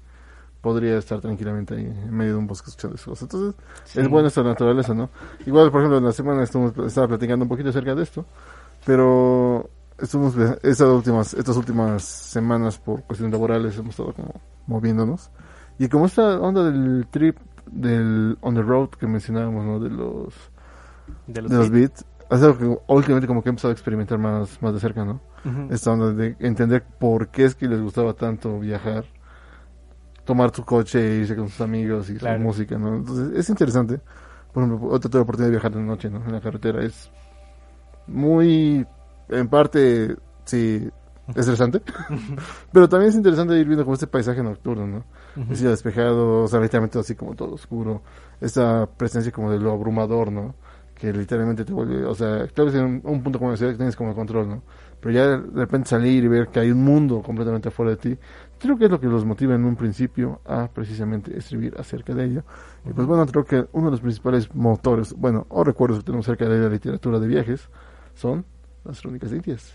[0.61, 3.23] podría estar tranquilamente ahí en medio de un bosque escuchando esas cosas.
[3.23, 3.55] Entonces,
[3.95, 5.09] es buena esta naturaleza, ¿no?
[5.47, 8.27] Igual, por ejemplo, en la semana estamos, estaba platicando un poquito acerca de esto,
[8.85, 9.71] pero
[10.03, 15.31] estuvimos estas últimas, estas últimas semanas por cuestiones laborales hemos estado como moviéndonos.
[15.79, 19.81] Y como esta onda del trip del on the road que mencionábamos, ¿no?
[19.81, 20.35] De los,
[21.27, 24.75] de los, beats, hace algo que últimamente como que he empezado a experimentar más, más
[24.75, 25.21] de cerca, ¿no?
[25.71, 29.05] Esta onda de entender por qué es que les gustaba tanto viajar,
[30.25, 32.97] tomar tu coche e irse con sus amigos y su música, ¿no?
[32.97, 34.01] Entonces es interesante.
[34.53, 36.25] Por ejemplo, otra tuve la oportunidad de viajar de noche, ¿no?
[36.25, 36.85] En la carretera.
[36.85, 37.11] Es
[38.07, 38.87] muy
[39.33, 40.89] en parte, sí,
[41.35, 41.83] estresante.
[42.73, 45.05] pero también es interesante ir viendo como este paisaje nocturno, ¿no?
[45.51, 48.03] Es despejado, o sea, literalmente así como todo oscuro.
[48.41, 50.55] Esta presencia como de lo abrumador, ¿no?
[50.95, 53.79] Que literalmente te vuelve, o sea, claro que en un punto como la ciudad que
[53.79, 54.63] tienes como control, ¿no?
[55.01, 58.19] Pero ya de repente salir y ver que hay un mundo completamente afuera de ti,
[58.61, 62.27] creo que es lo que los motiva en un principio a precisamente escribir acerca de
[62.27, 62.45] ello.
[62.89, 66.29] Y pues bueno, creo que uno de los principales motores, bueno, o recuerdos que tenemos
[66.29, 67.69] acerca de la literatura de viajes,
[68.15, 68.45] son
[68.85, 69.75] las crónicas de Indias.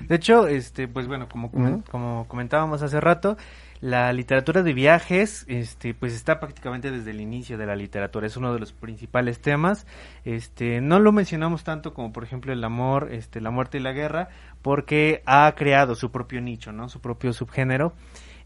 [0.00, 1.50] De hecho, este, pues bueno, como,
[1.90, 3.36] como comentábamos hace rato,
[3.80, 8.36] la literatura de viajes, este, pues está prácticamente desde el inicio de la literatura, es
[8.36, 9.86] uno de los principales temas.
[10.24, 13.92] Este, no lo mencionamos tanto como por ejemplo el amor, este, la muerte y la
[13.92, 14.28] guerra,
[14.62, 16.88] porque ha creado su propio nicho, ¿no?
[16.88, 17.94] Su propio subgénero.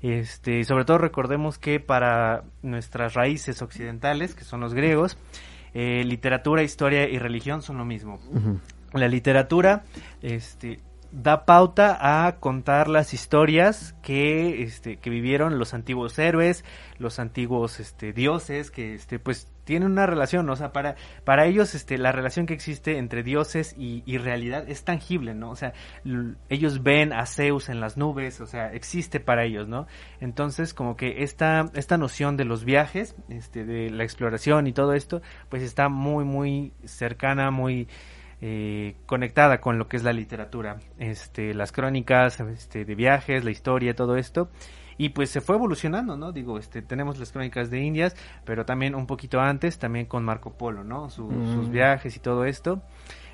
[0.02, 5.18] Este, sobre todo recordemos que para nuestras raíces occidentales, que son los griegos,
[5.74, 8.18] eh, literatura, historia y religión son lo mismo
[8.92, 9.84] la literatura
[10.22, 10.80] este
[11.12, 16.64] da pauta a contar las historias que este que vivieron los antiguos héroes
[16.98, 21.74] los antiguos este dioses que este pues tienen una relación o sea para para ellos
[21.74, 25.72] este la relación que existe entre dioses y, y realidad es tangible no o sea
[26.48, 29.88] ellos ven a Zeus en las nubes o sea existe para ellos no
[30.20, 34.92] entonces como que esta esta noción de los viajes este de la exploración y todo
[34.92, 37.88] esto pues está muy muy cercana muy
[38.40, 43.50] eh, conectada con lo que es la literatura, este, las crónicas este, de viajes, la
[43.50, 44.48] historia, todo esto.
[44.96, 46.30] Y pues se fue evolucionando, ¿no?
[46.30, 50.52] Digo, este, tenemos las crónicas de Indias, pero también un poquito antes, también con Marco
[50.52, 51.08] Polo, ¿no?
[51.08, 51.70] Sus mm.
[51.70, 52.82] viajes y todo esto.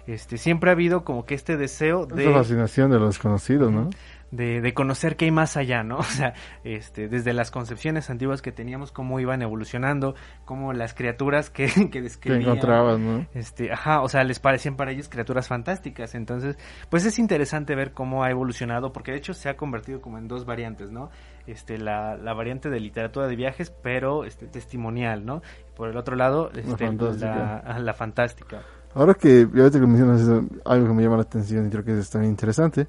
[0.06, 2.22] Este, siempre ha habido como que este deseo de...
[2.22, 3.90] Esa fascinación de lo desconocido, ¿no?
[4.30, 5.98] De, de, conocer qué hay más allá, ¿no?
[6.06, 6.34] O sea,
[6.64, 12.00] este, desde las concepciones antiguas que teníamos, cómo iban evolucionando, cómo las criaturas que, que
[12.00, 12.42] describían.
[12.42, 13.26] Que encontraban, ¿no?
[13.34, 16.14] Este, ajá, o sea, les parecían para ellos criaturas fantásticas.
[16.14, 16.58] Entonces,
[16.90, 20.28] pues es interesante ver cómo ha evolucionado, porque de hecho se ha convertido como en
[20.28, 21.10] dos variantes, ¿no?
[21.46, 25.42] Este, la, la variante de literatura de viajes, pero este, testimonial, ¿no?
[25.76, 28.62] Por el otro lado, este, la, la fantástica.
[28.94, 31.98] Ahora que ahorita que mencionas eso, algo que me llama la atención y creo que
[31.98, 32.88] es también interesante.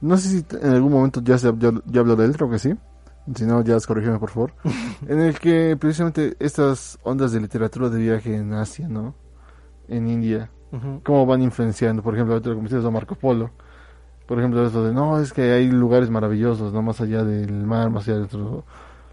[0.00, 2.58] No sé si en algún momento ya se ya, ya habló de él, creo que
[2.58, 2.74] sí.
[3.34, 4.52] Si no, ya corrígeme por favor.
[5.08, 9.14] en el que precisamente estas ondas de literatura de viaje en Asia, ¿no?
[9.88, 11.00] En India, Ujú.
[11.04, 12.02] cómo van influenciando.
[12.02, 13.50] Por ejemplo, ahorita lo que Marco Polo.
[14.26, 17.90] Por ejemplo, eso de, no, es que hay lugares maravillosos, no más allá del mar,
[17.90, 18.64] más allá de otro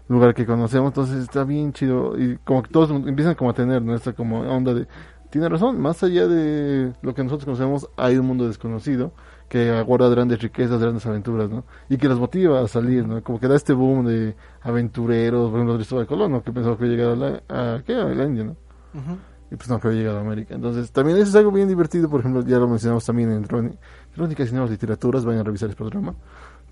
[0.08, 0.88] lugar que conocemos.
[0.88, 2.18] Entonces está bien chido.
[2.18, 3.94] Y como que todos empiezan como a tener, ¿no?
[3.94, 4.86] Esta como onda de,
[5.30, 9.12] tiene razón, más allá de lo que nosotros conocemos, hay un mundo desconocido
[9.54, 11.62] que aguarda grandes riquezas, grandes aventuras, ¿no?
[11.88, 13.22] Y que los motiva a salir, ¿no?
[13.22, 16.42] Como que da este boom de aventureros, por ejemplo, Cristóbal Colón, ¿no?
[16.42, 17.94] Que pensó que iba a llegar a la, a, ¿qué?
[17.94, 18.56] a la India, ¿no?
[18.94, 19.16] Ujú.
[19.52, 20.54] y pues no que había llegado a América.
[20.56, 23.76] Entonces, también eso es algo bien divertido, por ejemplo, ya lo mencionamos también en Cróni-
[24.16, 26.14] Crónicas y Nuevas Literaturas, vayan a revisar el programa.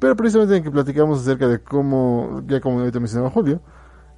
[0.00, 3.60] Pero precisamente en que platicamos acerca de cómo, ya como ahorita mencionaba Julio,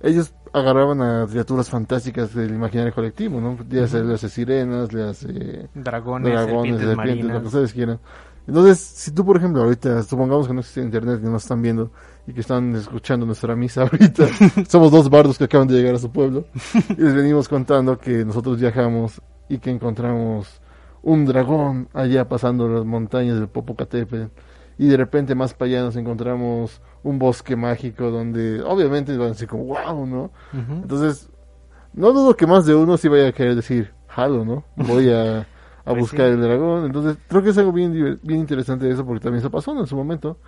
[0.00, 3.58] ellos agarraban a criaturas fantásticas del imaginario colectivo, ¿no?
[3.68, 7.98] Ya sea le hace sirenas, le hace Dragones, dragones, serpientes, serpientes, lo que ustedes quieran.
[8.46, 11.90] Entonces, si tú, por ejemplo, ahorita, supongamos que no existe internet, que nos están viendo
[12.26, 14.26] y que están escuchando nuestra misa ahorita,
[14.68, 16.44] somos dos bardos que acaban de llegar a su pueblo
[16.90, 20.60] y les venimos contando que nosotros viajamos y que encontramos
[21.02, 24.30] un dragón allá pasando las montañas del Popocatépetl
[24.78, 29.30] y de repente más para allá nos encontramos un bosque mágico donde obviamente van a
[29.30, 30.30] decir como wow, ¿no?
[30.52, 31.30] Entonces,
[31.92, 34.64] no dudo que más de uno sí vaya a querer decir, jalo, ¿no?
[34.76, 35.46] Voy a,
[35.84, 36.32] a Pues buscar sí.
[36.34, 36.86] el dragón.
[36.86, 39.96] Entonces, creo que es algo bien, bien interesante eso, porque también se pasó en su
[39.96, 40.38] momento,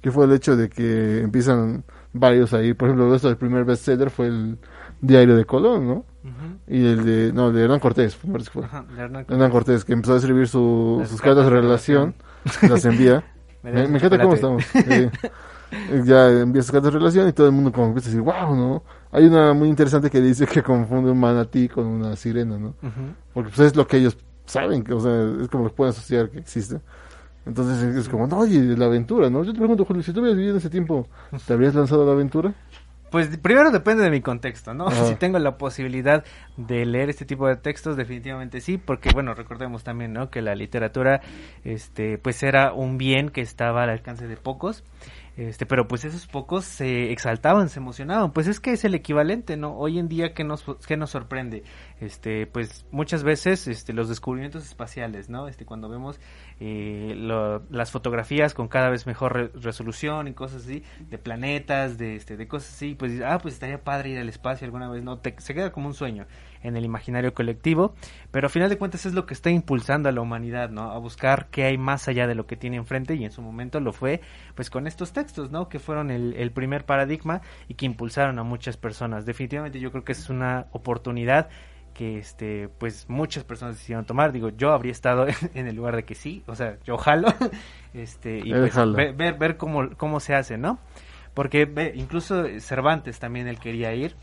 [0.00, 2.74] que fue el hecho de que empiezan varios ahí.
[2.74, 4.58] Por ejemplo, esto del primer bestseller fue el
[5.00, 5.94] Diario de Colón, ¿no?
[5.94, 6.58] Ujú.
[6.68, 8.64] Y el de, no, el de Hernán Cortés, me parece que fue.
[8.64, 12.14] Ajá, de Hernán Hernán Cortés, que empezó a escribir su- sus cartas de relación,
[12.62, 13.22] las envía.
[13.62, 14.64] Me Me, me encanta cómo estamos.
[14.64, 15.10] Sí.
[16.04, 18.54] ya envía sus cartas de relación y todo el mundo como empieza a decir, wow,
[18.54, 18.82] ¿no?
[19.10, 22.68] Hay una muy interesante que dice que confunde un manatí con una sirena, ¿no?
[22.68, 23.14] Ujú.
[23.34, 25.90] Porque pues es lo que ellos saben, que, o sea, es como lo que pueden
[25.90, 26.80] asociar que existe.
[27.46, 29.44] Entonces es como, no, oye, la aventura, ¿no?
[29.44, 31.06] Yo te pregunto, Julio, si tú hubieras vivido en ese tiempo,
[31.46, 32.52] ¿te habrías lanzado a la aventura?
[33.10, 34.86] Pues primero depende de mi contexto, ¿no?
[34.88, 35.06] Ajá.
[35.06, 36.24] Si tengo la posibilidad
[36.56, 40.28] de leer este tipo de textos, definitivamente sí, porque bueno, recordemos también, ¿no?
[40.28, 41.20] Que la literatura,
[41.64, 44.82] este, pues era un bien que estaba al alcance de pocos,
[45.36, 49.56] este, pero pues esos pocos se exaltaban, se emocionaban, pues es que es el equivalente,
[49.56, 49.76] ¿no?
[49.76, 51.62] Hoy en día, ¿qué nos, qué nos sorprende?
[52.00, 55.48] Este, pues muchas veces, este, los descubrimientos espaciales, ¿no?
[55.48, 56.18] Este, cuando vemos
[56.60, 61.98] eh, lo- las fotografías con cada vez mejor re- resolución y cosas así, de planetas,
[61.98, 65.02] de, este, de cosas así, pues ah, pues estaría padre ir al espacio alguna vez,
[65.02, 65.18] ¿no?
[65.18, 66.26] Te- se queda como un sueño
[66.66, 67.94] en el imaginario colectivo,
[68.30, 70.90] pero a final de cuentas es lo que está impulsando a la humanidad, ¿no?
[70.92, 73.80] A buscar qué hay más allá de lo que tiene enfrente y en su momento
[73.80, 74.20] lo fue,
[74.54, 75.68] pues con estos textos, ¿no?
[75.68, 79.24] Que fueron el, el primer paradigma y que impulsaron a muchas personas.
[79.26, 81.48] Definitivamente yo creo que es una oportunidad
[81.94, 86.04] que este pues muchas personas decidieron tomar digo yo habría estado en el lugar de
[86.04, 87.28] que sí o sea yo jalo
[87.94, 88.94] este y pues, jala.
[88.96, 90.78] ve- ver ver cómo cómo se hace no
[91.32, 94.14] porque incluso Cervantes también él quería ir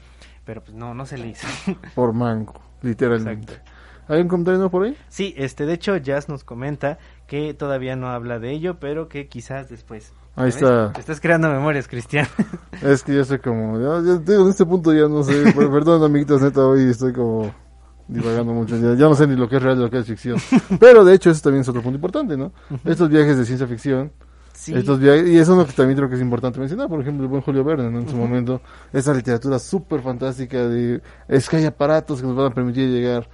[0.46, 1.48] pero pues no no se le hizo
[1.96, 3.54] Por mango, literalmente.
[3.54, 3.72] Exacto.
[4.10, 4.98] ¿Hay un comentario por ahí?
[5.08, 9.28] sí este de hecho Jazz nos comenta que todavía no habla de ello pero que
[9.28, 10.56] quizás después Ahí ¿Ves?
[10.56, 10.92] está.
[11.00, 12.28] estás creando memorias Cristian
[12.82, 15.70] Es que yo soy como, ya, ya digo, en este punto ya no sé, per-
[15.70, 17.54] perdón amiguitos, neta, hoy estoy como
[18.08, 20.06] divagando mucho, ya, ya no sé ni lo que es real y lo que es
[20.06, 20.38] ficción.
[20.80, 22.52] Pero de hecho eso también es otro punto importante, ¿no?
[22.84, 24.12] Estos viajes de ciencia ficción,
[24.54, 27.02] sí estos viajes, y eso es lo que también creo que es importante mencionar, por
[27.02, 28.00] ejemplo, el buen Julio Verne, ¿no?
[28.00, 28.62] En su momento,
[28.92, 33.28] esa literatura súper fantástica de, es que hay aparatos que nos van a permitir llegar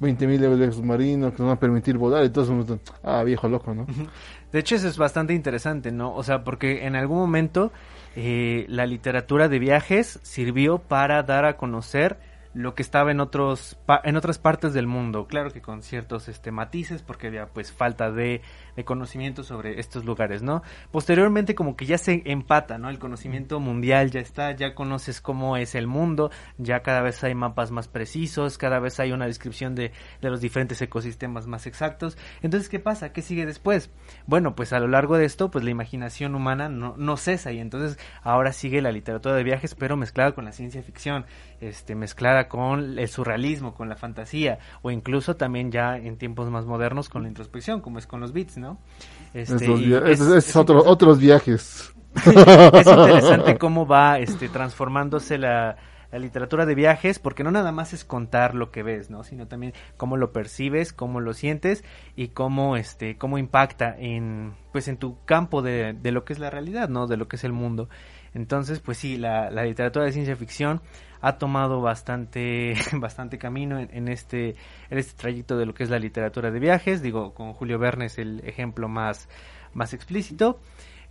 [0.00, 3.48] 20.000 leves de submarino, que nos van a permitir volar, y todo eso, ah, viejo
[3.48, 3.86] loco, ¿no?
[4.52, 6.14] De hecho, eso es bastante interesante, ¿no?
[6.14, 7.72] O sea, porque en algún momento
[8.16, 12.18] eh, la literatura de viajes sirvió para dar a conocer
[12.54, 15.26] lo que estaba en otros en otras partes del mundo.
[15.26, 18.42] Claro que con ciertos este matices porque había pues falta de,
[18.76, 23.60] de conocimiento sobre estos lugares no posteriormente como que ya se empata no el conocimiento
[23.60, 27.88] mundial ya está ya conoces cómo es el mundo ya cada vez hay mapas más
[27.88, 32.18] precisos cada vez hay una descripción de, de los diferentes ecosistemas más exactos.
[32.42, 33.90] Entonces qué pasa qué sigue después
[34.26, 37.60] bueno pues a lo largo de esto pues la imaginación humana no, no cesa y
[37.60, 41.24] entonces ahora sigue la literatura de viajes pero mezclada con la ciencia ficción
[41.60, 46.64] este mezclada con el surrealismo con la fantasía o incluso también ya en tiempos más
[46.66, 48.78] modernos con la introspección como es con los beats no
[49.34, 51.94] este, via- es- interesante- otros viajes.
[52.14, 55.76] es interesante cómo va este transformándose la,
[56.10, 59.48] la literatura de viajes porque no nada más es contar lo que ves no sino
[59.48, 64.98] también cómo lo percibes cómo lo sientes y cómo este cómo impacta en pues en
[64.98, 67.52] tu campo de, de lo que es la realidad no de lo que es el
[67.52, 67.88] mundo.
[68.34, 70.80] Entonces pues sí la, la literatura de ciencia ficción
[71.22, 74.56] ha tomado bastante, bastante camino en, en, este,
[74.90, 77.00] en este trayecto de lo que es la literatura de viajes.
[77.00, 79.28] Digo, con Julio Verne es el ejemplo más,
[79.72, 80.60] más explícito.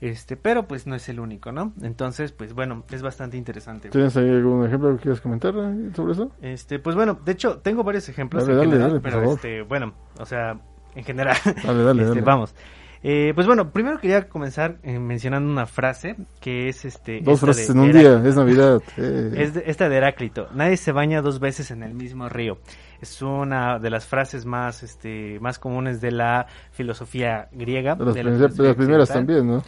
[0.02, 1.74] Este, pero pues no es el único, ¿no?
[1.82, 3.89] Entonces, pues bueno, es bastante interesante.
[3.89, 6.32] ¿Tienes ahí algún ejemplo que quieras comentar eh, sobre eso?
[6.41, 9.62] Este, pues bueno, de hecho, tengo varios ejemplos Dale, en dale, general, dale, pero este,
[9.62, 10.60] bueno, o sea,
[10.95, 11.38] en general.
[11.63, 12.21] Dale, dale, Este, dale.
[12.21, 12.56] Vamos.
[13.04, 17.22] Eh, pues bueno, primero quería comenzar eh, mencionando una frase que es este.
[17.22, 18.20] Dos frases en un Heráclito.
[18.22, 18.82] día, es Navidad.
[18.98, 19.32] eh.
[19.38, 20.48] Es de- esta de Heráclito.
[20.54, 22.60] Nadie se baña dos veces en el mismo río.
[23.02, 27.96] Es una de las frases más, este, más comunes de la filosofía griega.
[27.96, 29.64] de, las de la las primeras también, ¿no?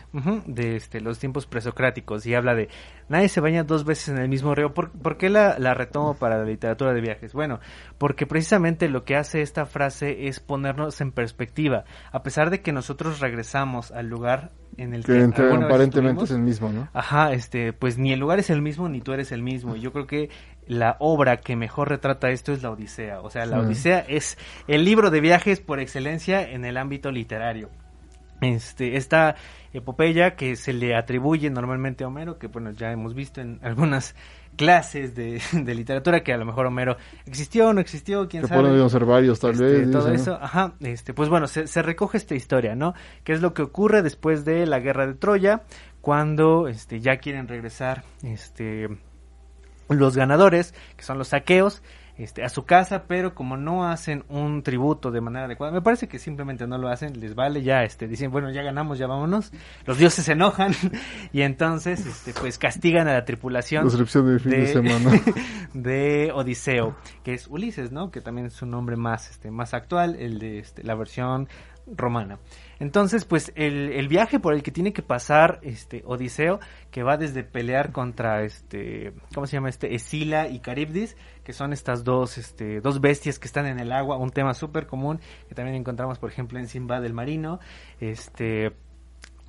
[0.45, 2.69] De este, los tiempos presocráticos y habla de
[3.09, 4.73] nadie se baña dos veces en el mismo río.
[4.73, 7.33] ¿Por, por qué la, la retomo para la literatura de viajes?
[7.33, 7.59] Bueno,
[7.97, 11.85] porque precisamente lo que hace esta frase es ponernos en perspectiva.
[12.11, 16.23] A pesar de que nosotros regresamos al lugar en el que, Que entre- aparentemente estuvimos,
[16.31, 16.87] es el mismo, ¿no?
[16.93, 19.75] Ajá, este, pues ni el lugar es el mismo ni tú eres el mismo.
[19.75, 20.29] Y Yo creo que
[20.67, 23.21] la obra que mejor retrata esto es la Odisea.
[23.21, 23.65] O sea, la Sí.
[23.65, 27.69] Odisea es el libro de viajes por excelencia en el ámbito literario.
[28.41, 29.35] Este, esta
[29.73, 34.15] epopeya que se le atribuye normalmente a Homero, que bueno, ya hemos visto en algunas
[34.57, 38.49] clases de, de literatura que a lo mejor Homero existió o no existió, quién Que
[38.49, 38.61] sabe.
[38.69, 39.91] pueden ser varios, tal Este, vez.
[39.91, 42.93] todo eso, ajá, este, pues bueno, se, se recoge esta historia, ¿no?
[43.23, 45.63] Que es lo que ocurre después de la guerra de Troya,
[46.01, 48.89] cuando, este, ya quieren regresar, este,
[49.89, 51.81] los ganadores, que son los saqueos,
[52.15, 56.07] este, a su casa, pero como no hacen un tributo de manera adecuada, me parece
[56.07, 59.51] que simplemente no lo hacen, les vale ya, este, dicen, bueno, ya ganamos, ya vámonos,
[59.85, 60.73] los dioses se enojan
[61.33, 65.21] y entonces, este, pues castigan a la tripulación Descripción de fin de, de- semana.
[65.73, 68.11] de Odiseo, que es Ulises, ¿no?
[68.11, 71.47] Que también es un nombre más, este, más actual, el de este, la versión
[71.87, 72.39] romana.
[72.79, 76.59] Entonces, pues el, el viaje por el que tiene que pasar este Odiseo,
[76.91, 79.95] que va desde pelear contra este, ¿cómo se llama este?
[79.95, 84.17] Escila y Caribdis, que son estas dos, este, dos bestias que están en el agua,
[84.17, 87.59] un tema súper común que también encontramos, por ejemplo, en Sinbad el marino,
[87.99, 88.73] este,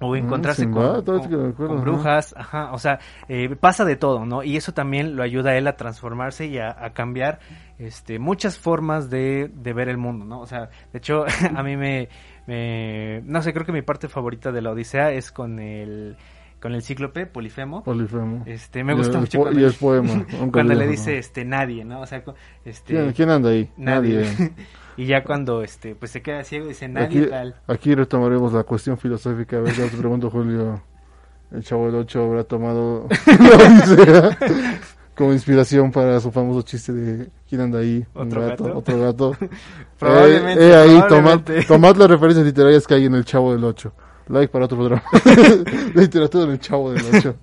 [0.00, 4.42] o Mm, encontrarse con, brujas, ajá, o sea, eh, pasa de todo, ¿no?
[4.42, 7.38] Y eso también lo ayuda a él a transformarse y a, a cambiar,
[7.78, 10.40] este, muchas formas de, de ver el mundo, ¿no?
[10.40, 11.24] O sea, de hecho,
[11.56, 12.08] a mí me,
[12.46, 16.16] me, no sé, creo que mi parte favorita de la Odisea es con el,
[16.60, 17.82] con el cíclope, Polifemo.
[17.84, 18.42] Polifemo.
[18.46, 22.00] Este, me gusta mucho po- y el poema, cuando le dice, este, nadie, ¿no?
[22.00, 22.22] O sea,
[22.64, 23.70] este, ¿Quién, quién anda ahí?
[23.76, 24.22] nadie.
[24.24, 24.52] Nadie.
[24.96, 27.54] y ya cuando este pues se queda ciego dice nadie aquí, tal.
[27.66, 30.82] Aquí retomaremos la cuestión filosófica, a ver, yo te pregunto Julio,
[31.52, 34.38] el chavo del ocho habrá tomado la
[35.14, 39.36] como inspiración para su famoso chiste de quién anda ahí, un ¿Otro gato, otro gato.
[39.94, 40.68] Eh, probablemente.
[40.68, 41.62] Eh, ahí probablemente.
[41.62, 43.94] Tomad, las referencias literarias que hay en el chavo del ocho
[44.28, 45.02] Like para otro programa.
[45.94, 47.36] Literatura del chavo del ocho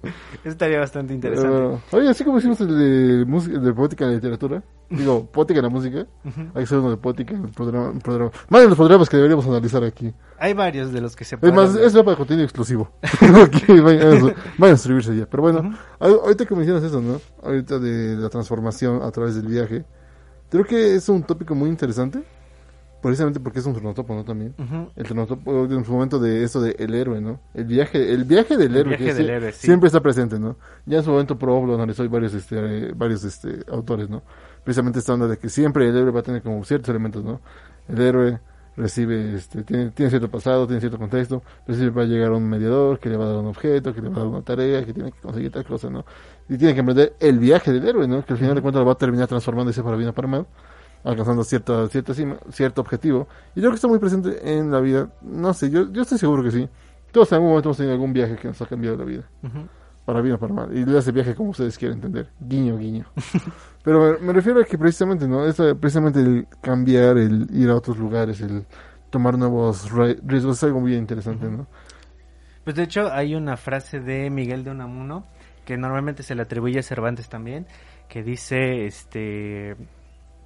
[0.43, 1.75] estaría bastante interesante.
[1.75, 5.59] Eh, oye, así como hicimos el de, música, de poética en la literatura, digo, poética
[5.59, 6.41] en la música, Ujú.
[6.41, 7.99] hay que hacer uno de poética en el programa.
[7.99, 8.31] programa.
[8.49, 10.13] Más de los programas que deberíamos analizar aquí.
[10.39, 11.83] Hay varios de los que se pueden más, hablar.
[11.85, 12.91] es para contenido exclusivo.
[13.03, 15.25] Aquí vayan, a- suscribirse ya.
[15.27, 15.69] Pero bueno, Ujú.
[15.99, 17.21] ahor- ahorita que mencionas eso, ¿no?
[17.43, 19.85] Ahorita de la transformación a través del viaje.
[20.49, 22.23] Creo que es un tópico muy interesante.
[23.01, 24.23] Precisamente porque es un tronotopo, ¿no?
[24.23, 24.53] También.
[24.59, 24.89] Ujú.
[24.95, 27.39] El tronotopo en su momento de eso de el héroe, ¿no?
[27.53, 28.89] El viaje, el viaje del El héroe.
[28.97, 29.65] viaje que del sí- héroe, sí.
[29.67, 30.55] Siempre está presente, ¿no?
[30.85, 32.55] Ya en su momento Pro lo analizó y varios, este,
[32.89, 34.21] eh, varios, este, autores, ¿no?
[34.63, 37.41] Precisamente esta onda de que siempre el héroe va a tener como ciertos elementos, ¿no?
[37.89, 38.39] El héroe
[38.77, 42.47] recibe, este, tiene, tiene cierto pasado, tiene cierto contexto, pero siempre va a llegar un
[42.47, 44.85] mediador que le va a dar un objeto, que le va a dar una tarea,
[44.85, 46.05] que tiene que conseguir tal cosa, ¿no?
[46.47, 48.23] Y tiene que emprender el viaje del héroe, ¿no?
[48.23, 50.45] Que al final de cuentas lo va a terminar transformándose para bien o para mal,
[51.03, 53.27] alcanzando cierta, cierta cima, cierto objetivo.
[53.55, 56.17] Y yo creo que está muy presente en la vida, no sé, yo, yo estoy
[56.17, 56.69] seguro que sí.
[57.11, 59.23] Todos en algún momento hemos tenido algún viaje que nos ha cambiado la vida
[60.05, 60.75] para bien o para mal.
[60.75, 62.29] Y le hace viaje como ustedes quieren entender.
[62.39, 63.05] Guiño, guiño.
[63.83, 65.45] Pero me, me refiero a que precisamente, ¿no?
[65.45, 68.65] Es precisamente el cambiar, el ir a otros lugares, el
[69.09, 71.67] tomar nuevos riesgos es algo muy interesante, ¿no?
[72.63, 75.25] Pues de hecho hay una frase de Miguel de Unamuno
[75.65, 77.67] que normalmente se le atribuye a Cervantes también,
[78.07, 79.75] que dice, este,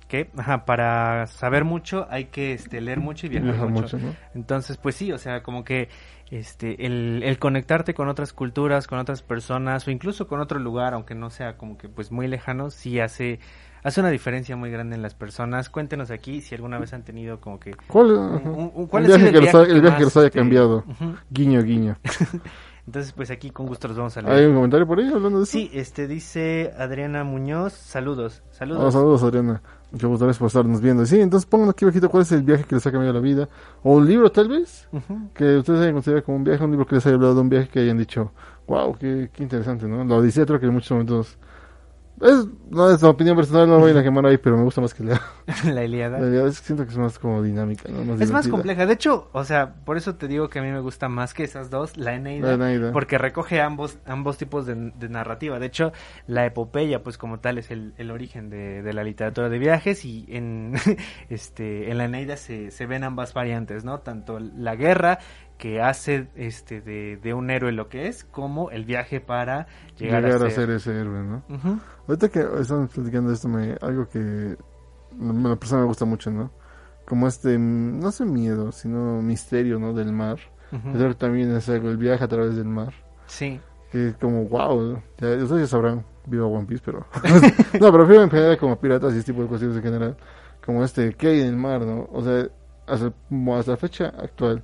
[0.07, 3.97] que ajá, para saber mucho hay que este, leer mucho y viajar, Viajar mucho.
[3.97, 4.15] mucho, ¿no?
[4.35, 5.89] Entonces, pues sí, o sea, como que
[6.31, 10.93] este el, el conectarte con otras culturas, con otras personas o incluso con otro lugar,
[10.93, 13.39] aunque no sea como que pues muy lejano, sí hace
[13.83, 15.69] hace una diferencia muy grande en las personas.
[15.69, 18.49] Cuéntenos aquí si alguna vez han tenido como que ¿Cuál, un- ajá.
[18.49, 20.39] un- un- ¿cuál el viaje, que los, ha- el viaje más, que los haya este,
[20.39, 20.83] cambiado?
[21.29, 21.95] Guiño, guiño.
[22.87, 24.35] Entonces, pues aquí con gusto los vamos a leer.
[24.35, 25.51] ¿Hay un comentario por ahí hablando de eso?
[25.51, 28.83] Sí, este dice Adriana Muñoz, saludos, saludos.
[28.85, 29.61] Ah, saludos, Adriana.
[29.91, 31.05] Muchas gracias por estarnos viendo.
[31.05, 33.49] Sí, entonces pongan aquí abajito cuál es el viaje que les ha cambiado la vida.
[33.81, 34.87] O un libro, tal vez,
[35.33, 37.49] que ustedes hayan considerado como un viaje, un libro que les haya hablado de un
[37.49, 38.31] viaje que hayan dicho,
[38.67, 40.03] wow, qué, qué interesante, ¿no?
[40.03, 41.37] La Odisea creo que en muchos momentos
[42.21, 45.03] Es, no, es opinión personal, no voy a quemar ahí, pero me gusta más que
[45.05, 45.21] la,
[45.65, 46.19] la Ilíada.
[46.19, 46.47] la Ilíada.
[46.47, 48.15] Es que siento que es más como dinámica, ¿no?
[48.15, 48.85] Es más compleja.
[48.85, 51.43] De hecho, o sea, por eso te digo que a mí me gusta más que
[51.43, 52.91] esas dos, la Eneida, La Eneida.
[52.93, 55.59] porque recoge ambos ambos tipos de, de narrativa.
[55.59, 55.91] De hecho,
[56.27, 60.05] la epopeya, pues como tal, es el, el origen de, de la literatura de viajes
[60.05, 60.73] y en
[61.29, 63.99] este en la Eneida se, se ven ambas variantes, ¿no?
[63.99, 65.19] Tanto la guerra
[65.57, 70.23] que hace este de, de un héroe lo que es, como el viaje para llegar,
[70.23, 70.69] Llegar a a ser.
[70.69, 71.43] ese héroe, ¿no?
[72.07, 74.57] Ahorita que estamos platicando esto, me, algo que
[75.19, 76.51] la persona me gusta mucho, ¿no?
[77.05, 79.93] Como este, no sé miedo, sino misterio, ¿no?
[79.93, 80.37] Del mar.
[80.91, 82.93] Creo que también es algo, el viaje a través del mar.
[83.27, 83.61] Sí.
[83.91, 87.05] Que es como, wow, ya, ustedes ya sabrán, viva One Piece, pero...
[87.79, 90.17] no, pero en general como piratas y este tipo de cuestiones en general.
[90.65, 92.09] Como este, ¿qué hay en el mar, no?
[92.11, 92.47] O sea,
[92.87, 93.13] hasta,
[93.57, 94.63] hasta la fecha actual,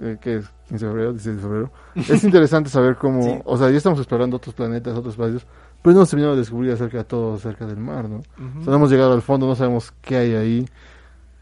[0.00, 3.38] eh, que es 15 de febrero, 16 de febrero, es interesante saber cómo, Sí.
[3.44, 5.46] o sea, ya estamos explorando otros planetas, otros espacios,
[5.82, 8.18] pero no hemos terminado de descubrir acerca de todo acerca del mar, ¿no?
[8.18, 10.66] O sea, no hemos llegado al fondo, no sabemos qué hay ahí.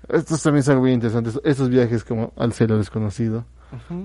[0.08, 3.44] Esto también algo muy interesante, estos viajes como al cielo desconocido.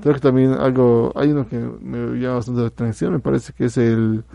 [0.01, 3.65] Creo que también algo, hay uno que me llama bastante la atención, me parece que
[3.65, 4.25] es el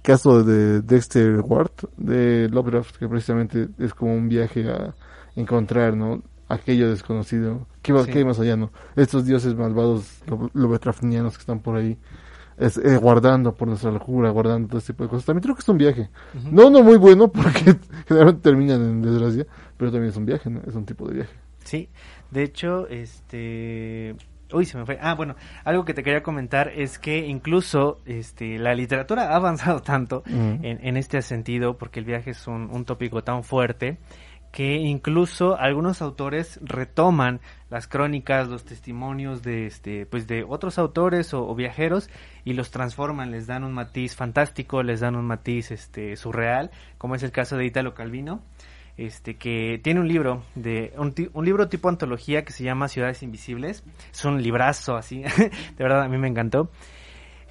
[0.00, 4.94] caso de Dexter Ward de Lovecraft, que precisamente es como un viaje a
[5.36, 6.22] encontrar, ¿no?
[6.52, 7.66] Aquello desconocido.
[7.82, 8.12] ¿Qué, va, Sí.
[8.18, 8.70] hay más allá, no?
[8.96, 11.96] Estos dioses malvados lo- Lovecraftianos que están por ahí.
[12.58, 15.24] Es, eh, guardando por nuestra locura, guardando todo este tipo de cosas.
[15.24, 16.10] También creo que es un viaje.
[16.50, 17.76] No, no muy bueno, porque
[18.06, 19.46] generalmente terminan en desgracia,
[19.76, 20.60] pero también es un viaje, ¿no?
[20.66, 21.32] Es un tipo de viaje.
[21.64, 21.88] Sí,
[22.30, 24.14] de hecho, este...
[24.52, 24.98] Uy, se me fue.
[25.00, 25.34] Ah, bueno,
[25.64, 30.62] algo que te quería comentar es que incluso este, la literatura ha avanzado tanto en,
[30.62, 33.96] en este sentido, porque el viaje es un, un tópico tan fuerte,
[34.52, 37.40] que incluso algunos autores retoman
[37.70, 42.10] las crónicas, los testimonios de este, pues de otros autores o, viajeros
[42.44, 47.14] y los transforman, les dan un matiz fantástico, les dan un matiz este surreal, como
[47.14, 48.42] es el caso de Italo Calvino,
[48.98, 53.22] este que tiene un libro de un, un libro tipo antología que se llama Ciudades
[53.22, 53.82] Invisibles,
[54.12, 55.22] es un librazo así,
[55.76, 56.70] de verdad a mí me encantó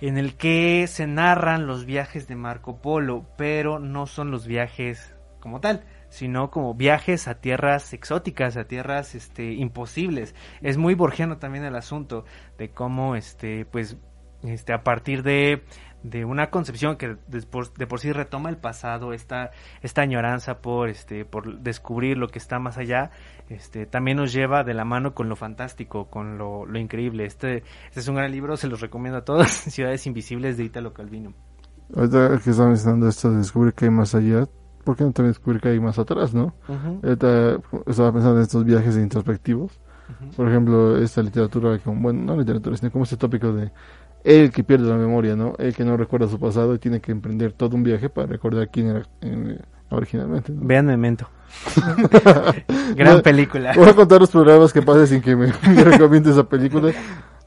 [0.01, 5.15] en el que se narran los viajes de Marco Polo, pero no son los viajes
[5.39, 10.35] como tal, sino como viajes a tierras exóticas, a tierras este imposibles.
[10.61, 12.25] Es muy borgiano también el asunto
[12.57, 13.97] de cómo este pues
[14.43, 15.63] este a partir de
[16.03, 19.51] de una concepción que de por, sí retoma el pasado, esta,
[19.81, 23.11] esta añoranza por este, por descubrir lo que está más allá,
[23.49, 27.25] este, también nos lleva de la mano con lo fantástico, con lo, lo increíble.
[27.25, 27.57] Este,
[27.89, 31.33] este es un gran libro, se los recomiendo a todos, Ciudades Invisibles de Italo Calvino.
[31.95, 34.47] Ahorita que estaba mencionando esto de descubrir qué hay más allá,
[34.83, 36.53] ¿por qué no también descubrir qué hay más atrás, no?
[37.03, 39.79] Estaba pensando en estos viajes introspectivos.
[40.35, 43.71] Por ejemplo, esta literatura, como, bueno, no literatura, sino como este tópico de
[44.23, 45.55] el que pierde la memoria, ¿no?
[45.57, 48.69] El que no recuerda su pasado y tiene que emprender todo un viaje para recordar
[48.69, 49.59] quién era eh,
[49.89, 50.51] originalmente.
[50.51, 50.61] ¿no?
[50.63, 51.27] Vean Memento.
[52.95, 53.73] Gran película.
[53.75, 56.91] Voy a contar los programas que pase sin que me, me recomiende esa película.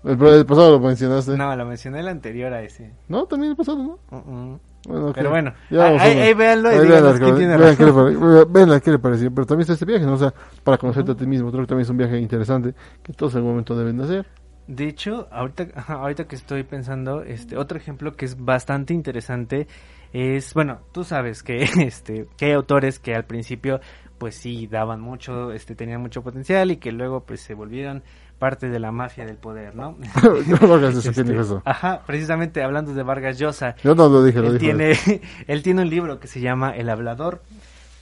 [0.03, 1.32] El, el pasado lo mencionaste.
[1.32, 1.49] No.
[1.49, 2.93] No, la mencioné la anterior a ese.
[3.28, 3.99] también el pasado, ¿no?
[4.11, 4.59] -uh.
[4.87, 5.12] Bueno.
[5.14, 6.22] Pero bueno, Ya ahí, a ver.
[6.22, 8.80] ahí véanlo y Ahí díganos quién tiene vean razón.
[8.82, 9.35] qué le pareció.
[9.35, 10.14] Pero también está este viaje, ¿no?
[10.14, 10.32] O sea,
[10.62, 11.51] para conocerte a ti mismo.
[11.51, 14.26] Creo que también es un viaje interesante que todos en algún momento deben de hacer.
[14.66, 19.66] De hecho, ahorita, ahorita que estoy pensando, este otro ejemplo que es bastante interesante
[20.12, 23.80] es, bueno, tú sabes que este que hay autores que al principio
[24.18, 28.03] pues sí daban mucho, este tenían mucho potencial y que luego pues se volvieron
[28.45, 29.97] parte de la mafia del poder, ¿no?
[30.47, 31.62] no lo hagas eso, ¿quién Este, dijo eso?
[31.64, 34.76] Ajá, precisamente hablando de Vargas Llosa, Yo no lo dije, lo él dijo.
[34.76, 34.76] él.
[34.76, 37.40] tiene él tiene un libro que se llama El hablador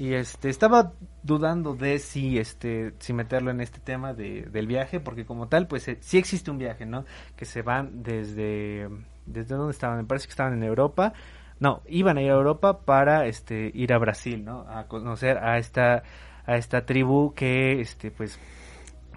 [0.00, 4.98] y este estaba dudando de si este si meterlo en este tema de, del viaje
[4.98, 7.04] porque como tal pues eh, sí existe un viaje no
[7.36, 8.88] que se van desde
[9.26, 11.12] desde dónde estaban me parece que estaban en Europa
[11.60, 15.58] no iban a ir a Europa para este ir a Brasil no a conocer a
[15.58, 16.02] esta
[16.46, 18.40] a esta tribu que este pues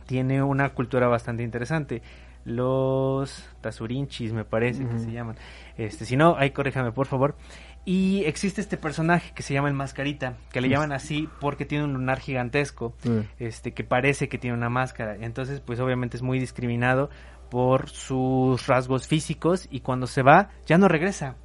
[0.05, 2.01] tiene una cultura bastante interesante
[2.45, 5.35] los Tazurinchis me parece que se llaman
[5.77, 7.35] este si no ahí corríjame por favor
[7.85, 11.83] y existe este personaje que se llama el Mascarita, que le llaman así porque tiene
[11.83, 12.95] un lunar gigantesco,
[13.37, 15.15] este que parece que tiene una máscara.
[15.21, 17.11] Entonces, pues obviamente es muy discriminado
[17.51, 21.35] por sus rasgos físicos y cuando se va ya no regresa.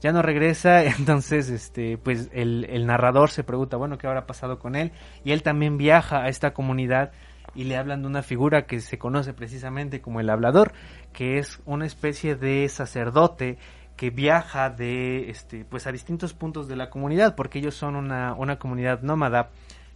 [0.00, 4.58] Ya no regresa, entonces este pues el, el narrador se pregunta, bueno, ¿qué habrá pasado
[4.58, 4.90] con él?
[5.24, 7.12] Y él también viaja a esta comunidad
[7.54, 10.72] y le hablan de una figura que se conoce precisamente como el hablador,
[11.12, 13.58] que es una especie de sacerdote
[13.96, 18.34] que viaja de este pues a distintos puntos de la comunidad porque ellos son una,
[18.34, 19.50] una comunidad nómada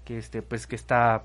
[0.05, 1.25] que este pues que está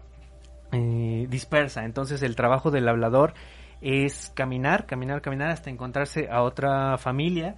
[0.72, 1.86] eh, dispersa.
[1.86, 3.34] Entonces el trabajo del hablador
[3.82, 7.56] es caminar caminar caminar hasta encontrarse a otra familia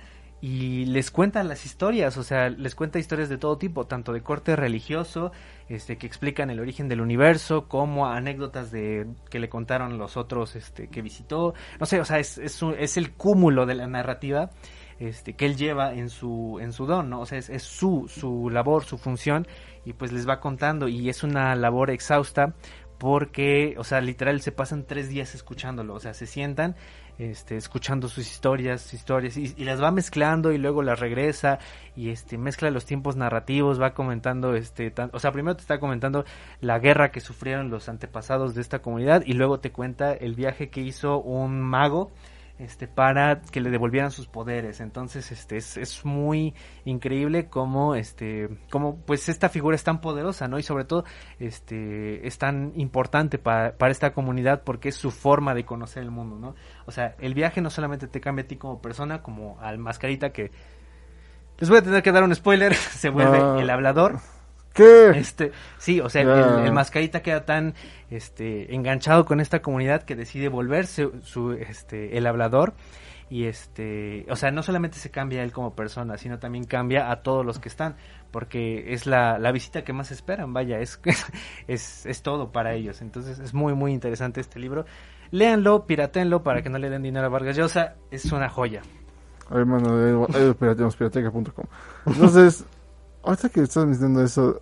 [0.47, 4.21] y les cuenta las historias, o sea, les cuenta historias de todo tipo, tanto de
[4.21, 5.31] corte religioso,
[5.69, 10.55] este, que explican el origen del universo, como anécdotas de que le contaron los otros,
[10.55, 14.51] este, que visitó, no sé, o sea, es, es, es el cúmulo de la narrativa,
[14.99, 17.21] este, que él lleva en su, en su don, ¿no?
[17.21, 19.47] O sea, es, es su, su labor, su función,
[19.83, 22.53] y pues les va contando, y es una labor exhausta,
[22.99, 26.75] porque, o sea, literal se pasan tres días escuchándolo, o sea, se sientan
[27.18, 31.59] este, escuchando sus historias, historias, y, las va mezclando y luego las regresa
[31.95, 36.26] y este, mezcla los tiempos narrativos, va comentando, este, o sea, primero te está comentando
[36.61, 40.70] la guerra que sufrieron los antepasados de esta comunidad y luego te cuenta el viaje
[40.70, 42.11] que hizo un mago
[42.57, 44.79] este para que le devolvieran sus poderes.
[44.79, 46.53] Entonces este es, es muy
[46.85, 51.03] increíble cómo este cómo pues esta figura es tan poderosa no y sobre todo
[51.39, 56.11] este es tan importante para, para esta comunidad porque es su forma de conocer el
[56.11, 59.57] mundo no o sea el viaje no solamente te cambia a ti como persona como
[59.59, 60.51] al mascarita que
[61.57, 63.57] les voy a tener que dar un spoiler se vuelve ah.
[63.59, 64.19] el hablador
[64.76, 65.09] ¿Qué?
[65.15, 67.73] Este, sí, o sea, el, el, mascarita queda tan
[68.11, 72.73] este enganchado con esta comunidad que decide volverse su este el hablador
[73.30, 77.23] y este, o sea, no solamente se cambia él como persona, sino también cambia a
[77.23, 77.95] todos los que están,
[78.32, 80.99] porque es la, la visita que más esperan, vaya, es,
[81.67, 83.01] es, es todo para ellos.
[83.01, 84.86] Entonces es muy, muy interesante este libro.
[85.32, 88.84] Léanlo, piratenlo para que no le den dinero a Vargas Llosa, es una joya.
[89.49, 90.28] hermano,
[90.59, 91.65] pirateca.com.
[92.05, 92.63] Entonces,
[93.26, 94.61] ahorita que estás diciendo eso,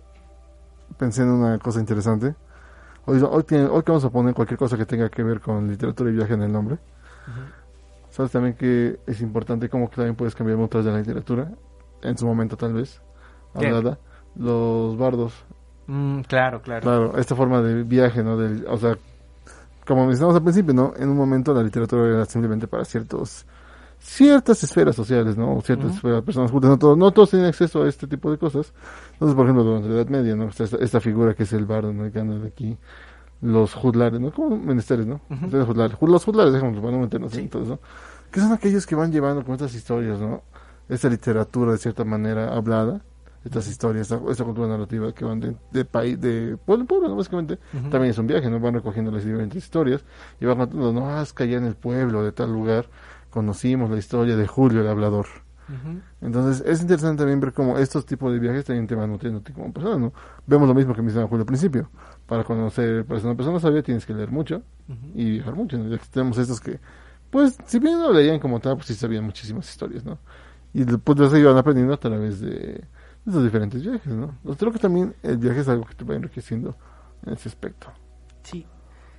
[0.98, 2.34] pensé en una cosa interesante.
[3.06, 6.10] Hoy, hoy, hoy que vamos a poner cualquier cosa que tenga que ver con literatura
[6.10, 6.78] y viaje en el nombre.
[8.10, 11.50] Sabes también que es importante cómo que también puedes cambiar otras de la literatura.
[12.02, 13.02] En su momento tal vez.
[13.54, 13.98] Hablada.
[14.36, 15.34] Los bardos.
[15.86, 16.82] Mm, claro, claro.
[16.82, 18.36] Claro, esta forma de viaje, ¿no?
[18.36, 18.96] Del, o sea,
[19.86, 20.94] como mencionamos al principio, ¿no?
[20.96, 23.46] En un momento la literatura era simplemente para ciertos
[24.04, 25.60] ciertas esferas sociales, ¿no?
[25.62, 28.72] Ciertas esferas, personas juntas, no todos, no todos tienen acceso a este tipo de cosas.
[29.14, 30.48] Entonces, por ejemplo, durante la Edad Media, ¿no?
[30.48, 32.76] Esta, esta figura que es el bardo americano de aquí,
[33.40, 34.30] los judlares, ¿no?
[34.30, 35.22] Como menesteres, ¿no?
[35.50, 37.40] Los judlares, dejamos para no meternos sí.
[37.40, 37.80] entonces, ¿no?
[38.30, 40.42] Que son aquellos que van llevando con estas historias, ¿no?
[40.88, 43.02] Esta literatura, de cierta manera, hablada,
[43.42, 47.16] estas historias, esta, esta, cultura narrativa que van de, de país, de pueblo pueblo, ¿no?
[47.16, 47.58] básicamente,
[47.90, 48.60] también es un viaje, ¿no?
[48.60, 50.04] Van recogiendo las diferentes historias
[50.40, 52.86] y van contando, no, ah, es que allá en el pueblo de tal lugar
[53.34, 55.26] conocimos la historia de Julio el Hablador.
[56.20, 59.72] Entonces es interesante también ver cómo estos tipos de viajes también te van nutriendo como
[59.72, 60.12] persona, ¿no?
[60.46, 61.90] Vemos lo mismo que me mencionaba Julio al principio.
[62.26, 64.62] Para conocer, para ser una persona sabia tienes que leer mucho
[65.14, 65.88] y viajar mucho, ¿no?
[65.88, 66.78] Ya que tenemos estos que,
[67.30, 70.18] pues, si bien no leían como tal, pues sí sabían muchísimas historias, ¿no?
[70.72, 72.84] Y después de eso iban aprendiendo a través de
[73.26, 74.38] esos diferentes viajes, ¿no?
[74.56, 76.76] Creo que también el viaje es algo que te va enriqueciendo
[77.26, 77.88] en ese aspecto.
[78.42, 78.64] Sí,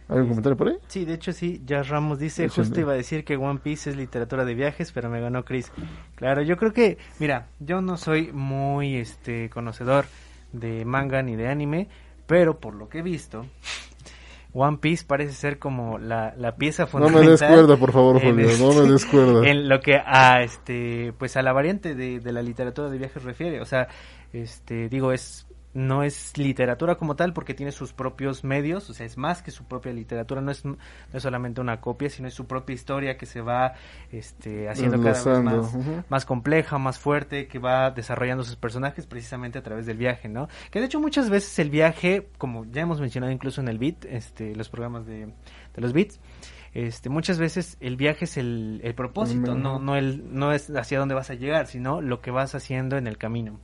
[0.07, 0.75] ¿Algún comentario por ahí?
[0.87, 3.97] Sí, de hecho sí, ya Ramos dice, justo iba a decir que One Piece es
[3.97, 5.71] literatura de viajes, pero me ganó Chris.
[6.15, 10.05] Claro, yo creo que, mira, yo no soy muy este conocedor
[10.53, 11.89] de manga ni de anime,
[12.27, 13.47] pero por lo que he visto,
[14.53, 17.23] One Piece parece ser como la, la pieza fundamental.
[17.23, 19.47] No me descuerda, por favor, Julio, no me descuerda.
[19.49, 23.23] En lo que a este, pues a la variante de, de la literatura de viajes
[23.23, 23.87] refiere, o sea,
[24.31, 25.44] este, digo, es
[25.75, 29.51] no es literatura como tal porque tiene sus propios medios, o sea, es más que
[29.51, 30.77] su propia literatura, no es, no
[31.13, 33.73] es solamente una copia, sino es su propia historia que se va
[34.09, 35.77] este, haciendo cada vez más,
[36.09, 40.47] más compleja, más fuerte, que va desarrollando sus personajes precisamente a través del viaje, ¿no?
[40.71, 44.05] Que de hecho muchas veces el viaje, como ya hemos mencionado incluso en el beat,
[44.05, 46.21] este, los programas de, de los beats,
[46.73, 50.99] este, muchas veces el viaje es el, el propósito, no, no, el, no es hacia
[50.99, 53.59] dónde vas a llegar, sino lo que vas haciendo en el camino.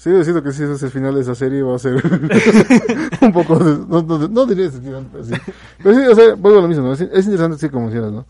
[0.00, 2.02] Sí, decido que si ese es el final de esa serie va a ser
[3.20, 3.58] un poco...
[3.58, 5.34] no, no, no, diría ese final, pero sí.
[5.82, 6.92] Pero sí, o sea, vuelvo a lo mismo, ¿no?
[6.94, 8.24] Es, interesante, sí, como decías, ¿no?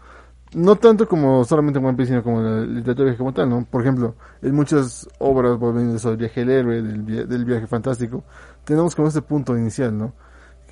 [0.52, 3.64] No tanto como solamente en One Piece, sino como la literatura como tal, ¿no?
[3.70, 8.24] Por ejemplo, en muchas obras, volviendo sobre el viaje del héroe, del, del viaje fantástico,
[8.64, 10.12] tenemos como este punto inicial, ¿no?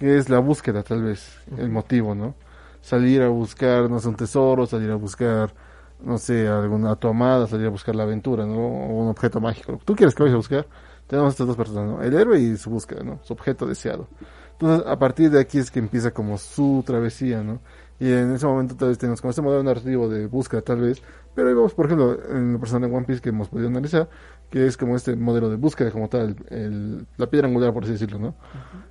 [0.01, 2.35] Que es la búsqueda, tal vez, el motivo, ¿no?
[2.81, 5.55] Salir a buscar, no sé, un tesoro, salir a buscar
[6.01, 8.59] no sé, alguna tu amada, salir a buscar la aventura, ¿no?
[8.59, 9.79] O un objeto mágico.
[9.85, 10.67] Tú quieres que vayas a buscar,
[11.07, 12.03] tenemos estas dos personas, ¿no?
[12.03, 13.19] El héroe y su búsqueda, ¿no?
[13.23, 14.09] Su objeto deseado.
[14.53, 17.61] Entonces, a partir de aquí es que empieza como su travesía, ¿no?
[18.01, 21.03] Y en ese momento tal vez tenemos como este modelo narrativo de búsqueda, tal vez.
[21.35, 24.09] Pero ahí vamos, por ejemplo, en la persona de One Piece que hemos podido analizar,
[24.51, 27.93] que es como este modelo de búsqueda como tal, el, la piedra angular, por así
[27.93, 28.35] decirlo, ¿no?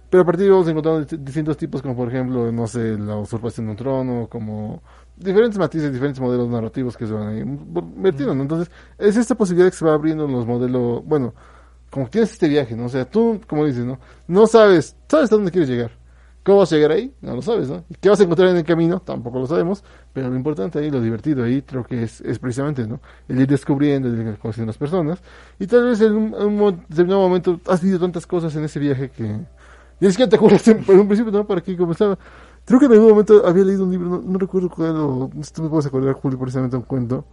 [0.09, 3.17] Pero a partir de ahí vamos encontrando distintos tipos, como por ejemplo, no sé, la
[3.17, 4.81] usurpación de un trono, como
[5.18, 7.43] diferentes matices, diferentes modelos narrativos que se van ahí
[7.95, 8.43] metiendo, ¿no?
[8.43, 11.34] Entonces, es esta posibilidad que se va abriendo en los modelos, bueno,
[11.89, 12.86] como tienes este viaje, ¿no?
[12.86, 13.99] O sea, tú, como dices, ¿no?
[14.28, 15.91] No sabes, sabes a dónde quieres llegar.
[16.47, 17.13] ¿Cómo vas a llegar ahí?
[17.20, 17.84] No lo sabes, ¿no?
[17.89, 19.01] ¿Y ¿Qué vas a encontrar en el camino?
[19.01, 22.88] Tampoco lo sabemos, pero lo importante ahí, lo divertido ahí, creo que es, es precisamente,
[22.88, 23.01] ¿no?
[23.28, 25.22] El ir descubriendo, el ir conociendo las personas.
[25.59, 29.41] Y tal vez en un, determinado momento has vivido tantas cosas en ese viaje que...
[29.99, 31.45] Y es que te acuerdas en un principio, ¿no?
[31.45, 32.18] Para que comenzaba.
[32.68, 35.63] Creo que en algún momento había leído un libro, no, no recuerdo cuál, o tú
[35.63, 37.26] me puedes acordar, Julio, precisamente un cuento,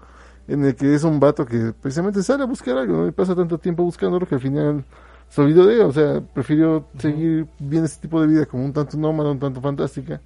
[0.47, 3.09] en el que es un vato que precisamente sale a buscar algo, ¿no?
[3.09, 4.85] Y pasa tanto tiempo buscándolo que al final
[5.29, 8.73] se olvidó de él, o sea, prefirió seguir viendo este tipo de vida como un
[8.73, 10.21] tanto nómada, un tanto fantástica,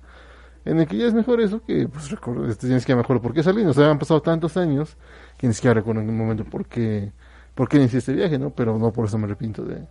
[0.67, 3.33] en el que ya es mejor eso que, pues, recuerdo, este, tienes que mejor por
[3.33, 4.99] qué salí, o sea, han pasado tantos años
[5.39, 7.13] que ni siquiera recuerdo en un momento por qué,
[7.55, 8.51] por qué inicié este viaje, ¿no?
[8.51, 9.87] Pero no por eso me arrepiento de,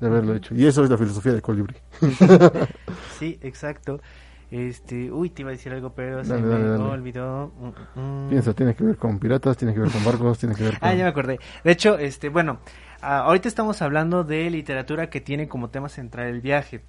[0.00, 0.54] de haberlo hecho.
[0.54, 1.76] Y eso es la filosofía de Colibri.
[3.18, 4.00] Sí, exacto.
[4.50, 6.82] Este, uy, te iba a decir algo, pero se Dale, me dale.
[6.82, 7.52] olvidó.
[7.94, 8.28] Mm, mm.
[8.30, 10.88] Piensa, tiene que ver con piratas, tiene que ver con barcos, tiene que ver con...
[10.88, 11.38] Ah, ya me acordé.
[11.62, 12.58] De hecho, este, bueno,
[13.00, 16.82] ah, ahorita estamos hablando de literatura que tiene como tema central el viaje.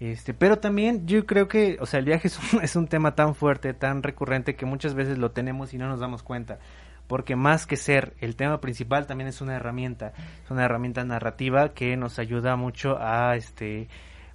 [0.00, 3.14] Este, pero también yo creo que, o sea, el viaje es un, es un tema
[3.14, 6.58] tan fuerte, tan recurrente que muchas veces lo tenemos y no nos damos cuenta.
[7.06, 11.74] Porque más que ser el tema principal, también es una herramienta, es una herramienta narrativa
[11.74, 13.88] que nos ayuda mucho a, este,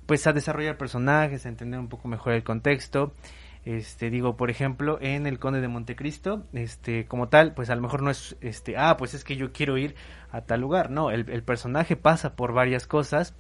[0.10, 3.14] pues a desarrollar personajes, a entender un poco mejor el contexto.
[3.64, 7.82] Este, digo, por ejemplo, en El Conde de Montecristo, este, como tal, pues a lo
[7.84, 9.94] mejor no es, este, ah, pues es que yo quiero ir
[10.32, 13.36] a tal lugar, no, el, el personaje pasa por varias cosas,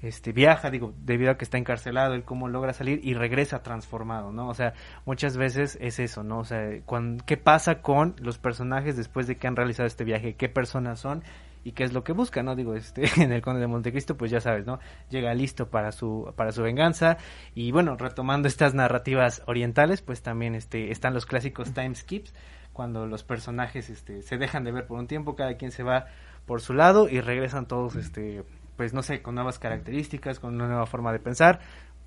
[0.00, 4.30] este, viaja, digo, debido a que está encarcelado, el cómo logra salir y regresa transformado,
[4.30, 4.46] ¿no?
[4.46, 4.74] O sea,
[5.06, 6.38] muchas veces es eso, ¿no?
[6.38, 10.36] O sea, cuan- ¿qué pasa con los personajes después de que han realizado este viaje?
[10.36, 11.24] ¿Qué personas son?
[11.64, 12.56] Y qué es lo que busca, ¿no?
[12.56, 14.78] Digo, este, en el Conde de Montecristo, pues ya sabes, ¿no?
[15.10, 17.18] Llega listo para su, para su venganza,
[17.54, 22.34] y bueno, retomando estas narrativas orientales, pues también este, están los clásicos time skips,
[22.72, 26.06] cuando los personajes este, se dejan de ver por un tiempo, cada quien se va
[26.46, 28.44] por su lado y regresan todos, este,
[28.76, 31.60] pues no sé, con nuevas características, con una nueva forma de pensar,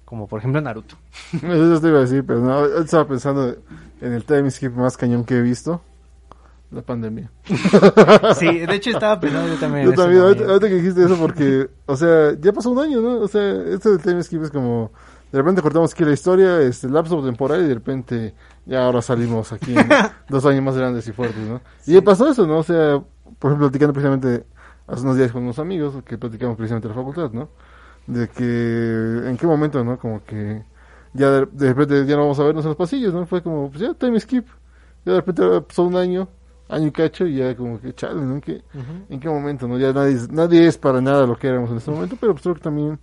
[0.04, 0.98] como por ejemplo Naruto.
[1.34, 3.56] Eso te iba a decir, pero estaba pensando
[4.02, 5.82] en el time skip más cañón que he visto.
[6.76, 7.32] La pandemia.
[8.36, 9.86] Sí, de hecho estaba pensando yo también.
[9.86, 13.00] Yo en también, ahorita, ahorita que dijiste eso, porque, o sea, ya pasó un año,
[13.00, 13.20] ¿no?
[13.22, 13.42] O sea,
[13.74, 14.92] esto del time skip es como,
[15.32, 18.34] de repente cortamos aquí la historia, este lapso temporal, y de repente
[18.66, 19.88] ya ahora salimos aquí en
[20.28, 21.62] dos años más grandes y fuertes, ¿no?
[21.86, 22.58] Y pasó eso, ¿no?
[22.58, 23.02] O sea,
[23.40, 24.46] por ejemplo, platicando precisamente
[24.86, 27.48] hace unos días con unos amigos, que platicamos precisamente de la facultad, ¿no?
[28.06, 29.98] De que, en qué momento, ¿no?
[29.98, 30.62] Como que
[31.14, 33.26] ya de, de repente ya no vamos a vernos en los pasillos, ¿no?
[33.26, 34.46] Fue como, pues ya, time skip.
[35.06, 36.28] Ya de repente pasó un año,
[36.70, 38.36] año y cacho, y ya como que, chale, ¿no?
[38.36, 38.64] ¿En qué,
[39.10, 39.78] en qué momento, ¿no?
[39.78, 42.56] Ya nadie, nadie es para nada lo que éramos en este momento, pero pues creo
[42.56, 43.00] que también,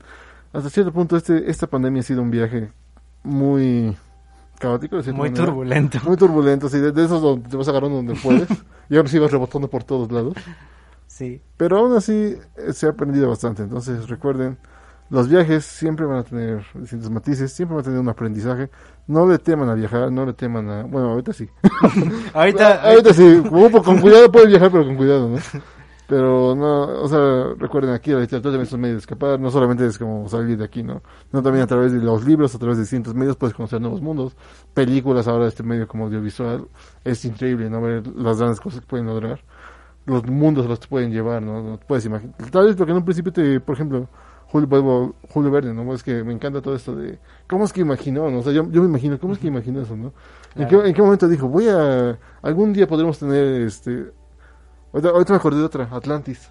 [0.52, 2.72] hasta cierto punto, este, esta pandemia ha sido un viaje
[3.22, 3.96] muy
[4.58, 5.46] caótico, de Muy manera.
[5.46, 5.98] turbulento.
[6.04, 8.48] Muy turbulento, sí, de, de esos donde te vas agarrando donde puedes,
[8.88, 10.34] y ahora sí vas rebotando por todos lados.
[11.06, 11.42] Sí.
[11.56, 13.62] Pero aún así eh, se ha aprendido bastante.
[13.62, 14.56] Entonces recuerden,
[15.12, 18.70] los viajes siempre van a tener distintos matices, siempre van a tener un aprendizaje.
[19.06, 20.82] No le teman a viajar, no le teman a...
[20.84, 21.50] Bueno, ahorita sí.
[22.32, 23.42] Ahorita, Ah, ahorita sí,
[23.84, 25.36] con cuidado puedes viajar, pero con cuidado, ¿no?
[26.08, 29.50] Pero no, o sea, recuerden aquí la literatura también es un medio de escapar, no
[29.50, 31.00] solamente es como salir de aquí, ¿no?
[31.30, 34.02] No también a través de los libros, a través de distintos medios puedes conocer nuevos
[34.02, 34.36] mundos,
[34.74, 36.66] películas ahora de este medio como audiovisual,
[37.04, 37.80] es increíble, ¿no?
[37.80, 39.40] Ver las grandes cosas que pueden lograr,
[40.04, 41.62] los mundos los pueden llevar, ¿no?
[41.62, 42.34] No te puedes imaginar.
[42.50, 44.08] Tal vez porque en un principio te, por ejemplo,
[44.52, 45.94] Julio, Julio Verne, ¿no?
[45.94, 48.40] Es que me encanta todo esto de, ¿cómo es que imaginó, no?
[48.40, 50.12] O sea, yo, yo me imagino, ¿cómo es que imaginó eso, no?
[50.54, 50.84] ¿En, qué, Claro.
[50.84, 54.12] ¿En qué momento dijo, voy a, algún día podremos tener, este,
[54.92, 56.50] ahorita, ahorita me acordé de otra, Atlantis,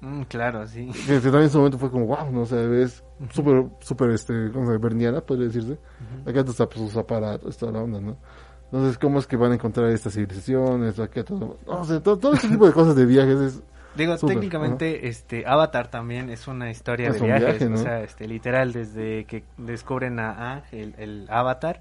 [0.00, 0.90] Mm, claro, sí.
[1.06, 2.40] que, que también en su momento fue como, wow, ¿no?
[2.40, 4.82] O sea, es súper, súper, este, ¿cómo se llama?
[4.82, 5.78] Verniana, podría decirse.
[6.26, 8.16] Acá está pues, sus aparatos, toda la onda, ¿no?
[8.64, 10.98] Entonces, ¿cómo es que van a encontrar estas civilizaciones?
[10.98, 13.62] Acá todo, no, o sea, todo, todo este tipo de cosas de viajes es,
[13.94, 17.74] Digo, técnicamente, este, Avatar también es una historia Es de un viajes, viaje, ¿no?
[17.74, 21.80] o sea, este, literal, desde que descubren a Aang, el, el Avatar,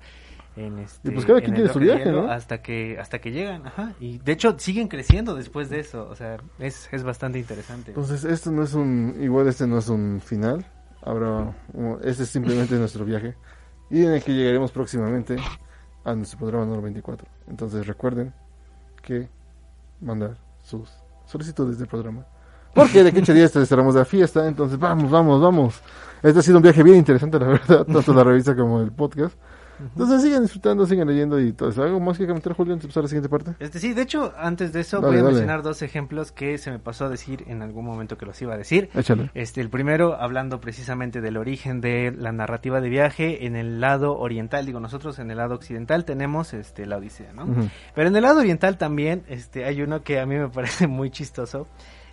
[0.55, 2.29] en este, Y pues cada en quien tiene su viaje, ¿no?
[2.29, 6.15] Hasta que, hasta que llegan, ajá, y de hecho siguen creciendo después de eso, o
[6.15, 7.91] sea, es, es bastante interesante.
[7.91, 10.65] Entonces, esto no es un, igual este no es un final,
[11.01, 11.55] habrá,
[12.03, 13.35] este es simplemente nuestro viaje,
[13.89, 15.37] y en el que llegaremos próximamente
[16.03, 17.27] a nuestro programa número 24.
[17.47, 18.33] Entonces, recuerden
[19.01, 19.29] que
[20.01, 21.00] mandar sus
[21.31, 22.25] solicitudes del programa.
[22.73, 25.81] Porque de aquí a ocho días estaremos de fiesta, entonces vamos, vamos, vamos.
[26.21, 29.35] Este ha sido un viaje bien interesante, la verdad, tanto la revista como el podcast.
[29.81, 31.83] Entonces sigan disfrutando, sigan leyendo y todo eso.
[31.83, 33.55] ¿Algo más que comentar, Julio, antes de pasar a la siguiente parte?
[33.59, 35.33] Este, sí, de hecho, antes de eso Dale, voy a dale.
[35.33, 38.53] mencionar dos ejemplos que se me pasó a decir en algún momento que los iba
[38.53, 38.89] a decir.
[38.93, 39.31] Échale.
[39.33, 44.17] Este, el primero, hablando precisamente del origen de la narrativa de viaje en el lado
[44.17, 44.65] oriental.
[44.65, 47.45] Digo, nosotros en el lado occidental tenemos este, la Odisea, ¿no?
[47.95, 51.09] Pero en el lado oriental también este, hay uno que a mí me parece muy
[51.11, 51.67] chistoso,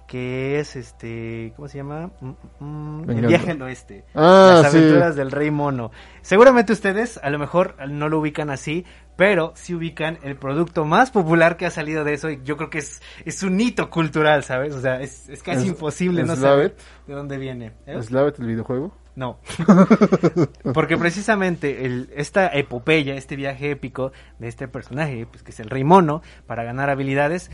[0.08, 2.10] que es este, ¿cómo se llama?
[2.20, 2.30] Mm,
[2.64, 3.28] mm, el Venganza.
[3.28, 4.04] viaje al oeste.
[4.14, 4.78] Ah, Las sí.
[4.78, 5.90] aventuras del rey mono.
[6.22, 8.84] Seguramente ustedes a lo mejor no lo ubican así,
[9.16, 12.70] pero sí ubican el producto más popular que ha salido de eso y yo creo
[12.70, 14.74] que es, es un hito cultural, ¿sabes?
[14.74, 16.74] O sea, es, es casi Es- imposible no saber
[17.06, 17.72] de dónde viene.
[17.86, 18.02] ¿eh?
[18.02, 18.92] Slavet, el videojuego.
[19.14, 19.40] No.
[20.74, 25.68] Porque precisamente el, esta epopeya, este viaje épico de este personaje, pues que es el
[25.70, 27.50] rey mono, para ganar habilidades,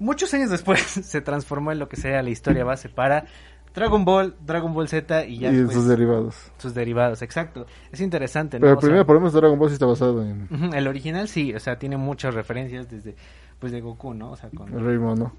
[0.00, 3.26] muchos años después se transformó en lo que sería la historia base para
[3.72, 6.50] Dragon Ball, Dragon Ball Z y ya y sus derivados.
[6.58, 7.66] sus derivados, exacto.
[7.92, 8.62] Es interesante, ¿no?
[8.62, 11.28] Pero O sea, primero, por lo menos Dragon Ball sí está basado en el original
[11.28, 13.14] sí, o sea, tiene muchas referencias desde
[13.60, 14.32] pues de Goku, ¿no?
[14.32, 15.34] O sea, con el Rey Mono.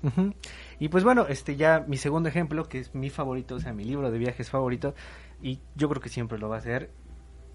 [0.80, 3.84] Y pues bueno, este ya mi segundo ejemplo, que es mi favorito, o sea, mi
[3.84, 4.94] libro de viajes favorito,
[5.42, 6.92] y yo creo que siempre lo va a ser,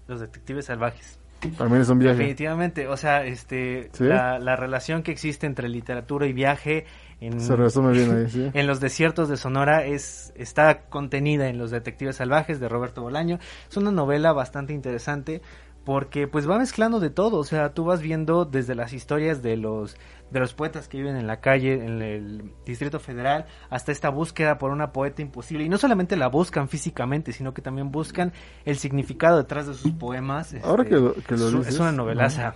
[0.07, 1.19] Los Detectives Salvajes.
[1.57, 2.17] También es un viaje.
[2.17, 4.03] Definitivamente, o sea, este, ¿Sí?
[4.05, 6.85] la, la relación que existe entre literatura y viaje
[7.19, 8.49] en, Se resume bien ahí, sí.
[8.53, 13.39] en los desiertos de Sonora es está contenida en Los Detectives Salvajes de Roberto Bolaño.
[13.69, 15.41] Es una novela bastante interesante
[15.87, 19.55] porque pues va mezclando de todo, o sea, tú vas viendo desde las historias de
[19.55, 19.95] los
[20.31, 24.57] de los poetas que viven en la calle en el Distrito Federal hasta esta búsqueda
[24.57, 28.33] por una poeta imposible y no solamente la buscan físicamente, sino que también buscan
[28.65, 30.53] el significado detrás de sus poemas.
[30.61, 32.53] Ahora este, que lo- que lo es, un- dices, es una novelaza.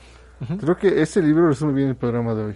[0.60, 2.56] Creo que ese libro resume bien el programa de hoy.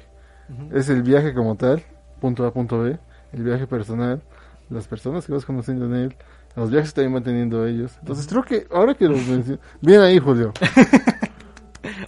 [0.73, 1.81] Es el viaje como tal,
[2.19, 2.99] punto A, punto B,
[3.31, 4.21] el viaje personal,
[4.69, 6.15] las personas que vas conociendo en él,
[6.55, 7.95] los viajes también van teniendo ellos.
[7.99, 9.59] Entonces creo que ahora que lo menciono...
[9.81, 10.53] Bien ahí, Julio.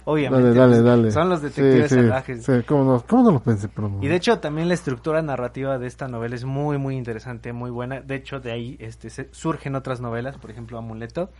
[0.04, 0.48] Obviamente.
[0.48, 1.10] Dale, dale, pues, dale.
[1.12, 2.44] Son los detectives Sí, sí, salvajes.
[2.44, 3.68] Sí, ¿cómo no, cómo no lo pensé?
[3.68, 4.02] Pero no.
[4.02, 7.70] Y de hecho también la estructura narrativa de esta novela es muy muy interesante, muy
[7.70, 8.00] buena.
[8.00, 11.30] De hecho de ahí este se- surgen otras novelas, por ejemplo Amuleto,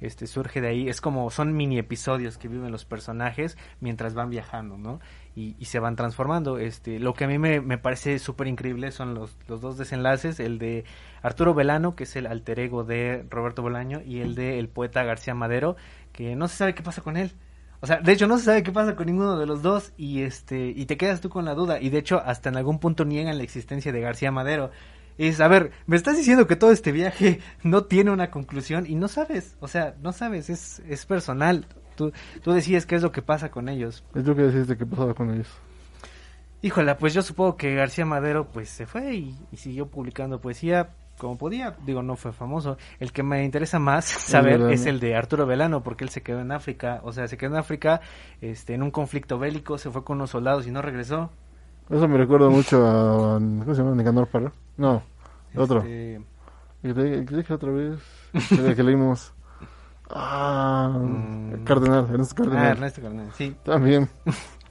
[0.00, 4.30] este surge de ahí, es como son mini episodios que viven los personajes mientras van
[4.30, 5.00] viajando, ¿no?
[5.36, 6.58] Y, y se van transformando.
[6.58, 10.40] Este, lo que a mí me, me parece súper increíble son los, los dos desenlaces,
[10.40, 10.84] el de
[11.22, 15.04] Arturo Velano, que es el alter ego de Roberto Bolaño, y el de el poeta
[15.04, 15.76] García Madero,
[16.12, 17.32] que no se sabe qué pasa con él.
[17.80, 20.22] O sea, de hecho no se sabe qué pasa con ninguno de los dos y
[20.22, 23.06] este y te quedas tú con la duda y de hecho hasta en algún punto
[23.06, 24.70] niegan la existencia de García Madero.
[25.16, 28.94] Es, a ver, me estás diciendo que todo este viaje no tiene una conclusión y
[28.94, 31.66] no sabes, o sea, no sabes, es, es personal.
[32.00, 34.02] Tú, tú decides qué es lo que pasa con ellos.
[34.14, 35.48] Es lo que decís de qué pasaba con ellos.
[36.62, 40.90] Híjola, pues yo supongo que García Madero pues se fue y, y siguió publicando poesía
[41.18, 41.76] como podía.
[41.84, 42.78] Digo, no fue famoso.
[42.98, 44.70] El que me interesa más saber Velano.
[44.70, 47.00] es el de Arturo Velano porque él se quedó en África.
[47.02, 48.00] O sea, se quedó en África
[48.40, 51.30] este, en un conflicto bélico, se fue con unos soldados y no regresó.
[51.90, 53.34] Eso me recuerda mucho a...
[53.38, 53.96] ¿Cómo se llama?
[53.96, 54.52] Nicanor Parra.
[54.76, 55.02] No,
[55.56, 55.78] otro.
[55.78, 56.20] Este,
[56.82, 57.98] ¿Qué te- qué dije otra vez?
[58.52, 59.32] El que leímos.
[60.12, 61.64] Ah, Mm.
[61.64, 62.64] Cardenal, Ernesto Cardenal.
[62.66, 63.54] ah, Ernesto Cardenal, sí.
[63.64, 64.08] También.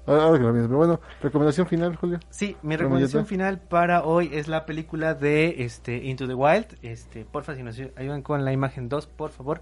[0.06, 0.68] Ahora, ahora que lo pienso.
[0.70, 2.20] Pero bueno, recomendación final, Julio.
[2.30, 6.78] Sí, mi recomendación final para hoy es la película de este Into the Wild.
[6.82, 9.62] Este, porfa, si nos ayudan con la imagen 2, por favor.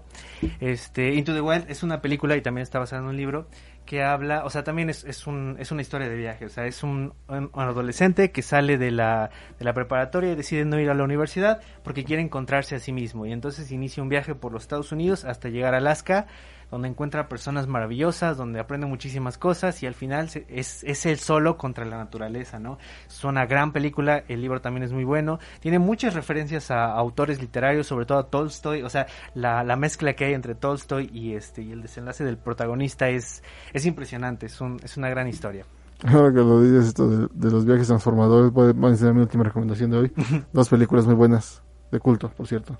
[0.60, 3.46] Este, Into the Wild es una película y también está basada en un libro
[3.88, 6.66] que habla, o sea, también es, es, un, es una historia de viaje, o sea,
[6.66, 10.90] es un, un adolescente que sale de la, de la preparatoria y decide no ir
[10.90, 13.24] a la universidad porque quiere encontrarse a sí mismo.
[13.24, 16.26] Y entonces inicia un viaje por los Estados Unidos hasta llegar a Alaska
[16.70, 21.18] donde encuentra personas maravillosas, donde aprende muchísimas cosas y al final se- es, es él
[21.18, 22.78] solo contra la naturaleza, ¿no?
[23.06, 27.40] Es una gran película, el libro también es muy bueno, tiene muchas referencias a autores
[27.40, 31.34] literarios, sobre todo a Tolstoy, o sea, la, la mezcla que hay entre Tolstoy y
[31.34, 33.42] este y el desenlace del protagonista es,
[33.72, 35.64] es impresionante, es, un, es una gran historia.
[36.04, 39.90] Ahora que lo dices esto de, de los viajes transformadores, a enseñar mi última recomendación
[39.90, 40.12] de hoy.
[40.52, 42.78] Dos películas muy buenas, de culto, por cierto.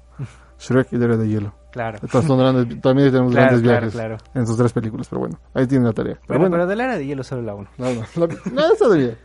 [0.58, 1.54] Shrek y el héroe de hielo.
[1.70, 1.98] Claro.
[2.02, 4.16] Estas son grandes, también tenemos Claro, grandes claro, viajes claro.
[4.34, 6.14] en sus tres películas, pero bueno, ahí tienen la tarea.
[6.14, 7.68] Pero Bueno, bueno, pero de la era de hielo solo la uno.
[7.78, 9.16] no, no, la, no, esa de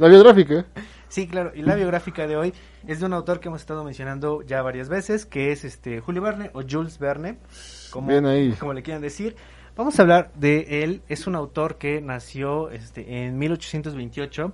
[0.00, 0.64] la biográfica.
[1.08, 2.52] Sí, claro, y la biográfica de hoy
[2.84, 6.20] es de un autor que hemos estado mencionando ya varias veces, que es este Julio
[6.20, 7.38] Verne o Jules Verne,
[7.92, 8.52] como, Bien ahí.
[8.54, 9.36] como le quieran decir.
[9.76, 14.52] Vamos a hablar de él, es un autor que nació este, en 1828,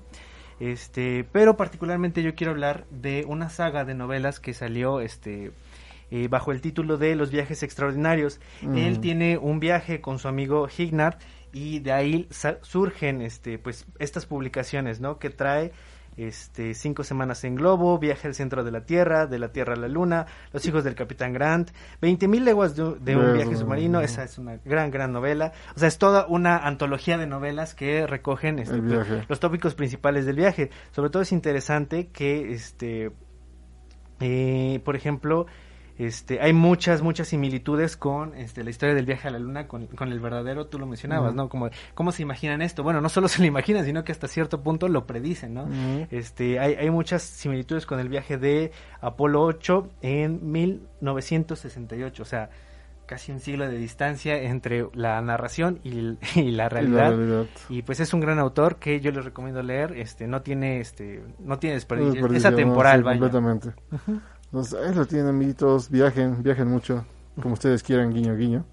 [0.63, 5.51] este, pero particularmente yo quiero hablar de una saga de novelas que salió este,
[6.13, 8.39] eh, bajo el título de Los viajes extraordinarios.
[8.61, 8.77] Mm.
[8.77, 11.19] Él tiene un viaje con su amigo Hignard
[11.53, 12.29] y de ahí
[12.63, 15.19] surgen este, pues, estas publicaciones ¿no?
[15.19, 15.73] que trae
[16.17, 19.77] este, cinco semanas en globo, viaje al centro de la Tierra, de la Tierra a
[19.77, 24.25] la Luna, los hijos del Capitán Grant, 20.000 leguas de, de un viaje submarino, esa
[24.25, 25.53] es una gran, gran novela.
[25.75, 28.81] O sea, es toda una antología de novelas que recogen este,
[29.29, 30.71] los tópicos principales del viaje.
[30.91, 33.13] Sobre todo es interesante que, este,
[34.21, 35.47] eh, por ejemplo,
[36.05, 39.87] Este, hay muchas, muchas similitudes con este, la historia del viaje a la luna, con,
[39.87, 41.49] con el verdadero, tú lo mencionabas, ¿no?
[41.49, 42.83] Como, ¿cómo se imaginan esto?
[42.83, 45.69] Bueno, no solo se lo imaginan, sino que hasta cierto punto lo predicen, ¿no?
[46.11, 52.51] este, hay, hay muchas similitudes con el viaje de Apolo 8 en 1968, o sea,
[53.07, 55.91] casi un siglo de distancia entre la narración y,
[56.51, 57.15] la, realidad.
[57.69, 59.93] y pues es un gran autor que yo les recomiendo leer.
[59.93, 63.21] Este no tiene este no tiene desperdicio, es atemporal, vaya.
[63.21, 63.75] Completamente.
[64.53, 67.07] Entonces, ahí lo tienen, amiguitos, viajen, viajen mucho,
[67.41, 68.67] como ustedes quieran, guiño, guiño.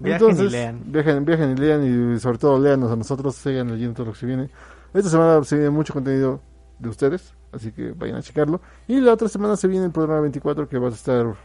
[0.00, 0.82] Viajen y lean.
[0.86, 4.18] Viajen, viajen y lean y sobre todo leanos a nosotros, sigan leyendo todo lo que
[4.18, 4.50] se viene.
[4.92, 6.40] Esta semana se viene mucho contenido
[6.80, 8.60] de ustedes, así que vayan a checarlo.
[8.88, 11.36] Y la otra semana se viene el programa 24 que va a estar,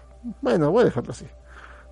[0.41, 1.27] bueno, voy a dejarlo así.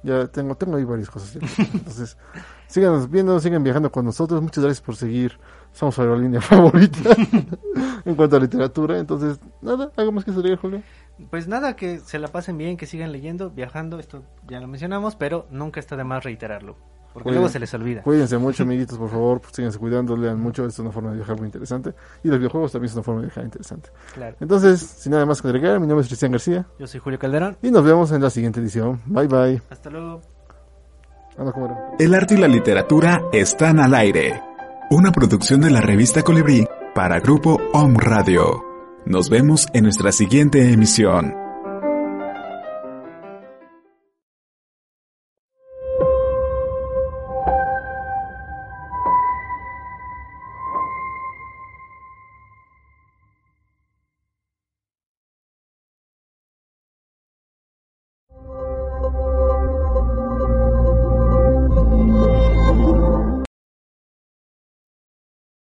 [0.01, 1.35] Ya tengo, tengo ahí varias cosas.
[1.73, 2.17] Entonces,
[2.65, 4.41] sigan viendo, sigan viajando con nosotros.
[4.41, 5.37] Muchas gracias por seguir.
[5.73, 7.15] Somos su aerolínea favorita
[8.05, 8.99] en cuanto a literatura.
[8.99, 10.81] Entonces, nada, algo más que salir, Julio.
[11.29, 13.99] Pues nada, que se la pasen bien, que sigan leyendo, viajando.
[13.99, 16.75] Esto ya lo mencionamos, pero nunca está de más reiterarlo.
[17.13, 18.01] Porque luego se les olvida.
[18.01, 19.39] Cuídense mucho, amiguitos, por favor.
[19.39, 20.65] Pues, síganse cuidando, lean mucho.
[20.65, 21.93] Es una forma de viajar muy interesante.
[22.23, 23.89] Y los videojuegos también es una forma de viajar interesante.
[24.13, 24.35] Claro.
[24.39, 26.65] Entonces, sin nada más que agregar, mi nombre es Cristian García.
[26.79, 27.57] Yo soy Julio Calderón.
[27.61, 29.01] Y nos vemos en la siguiente edición.
[29.05, 29.61] Bye, bye.
[29.69, 30.21] Hasta luego.
[31.99, 34.52] El arte y la literatura están al aire.
[34.93, 38.63] Una producción de la revista Colibrí para Grupo Om Radio.
[39.07, 41.42] Nos vemos en nuestra siguiente emisión.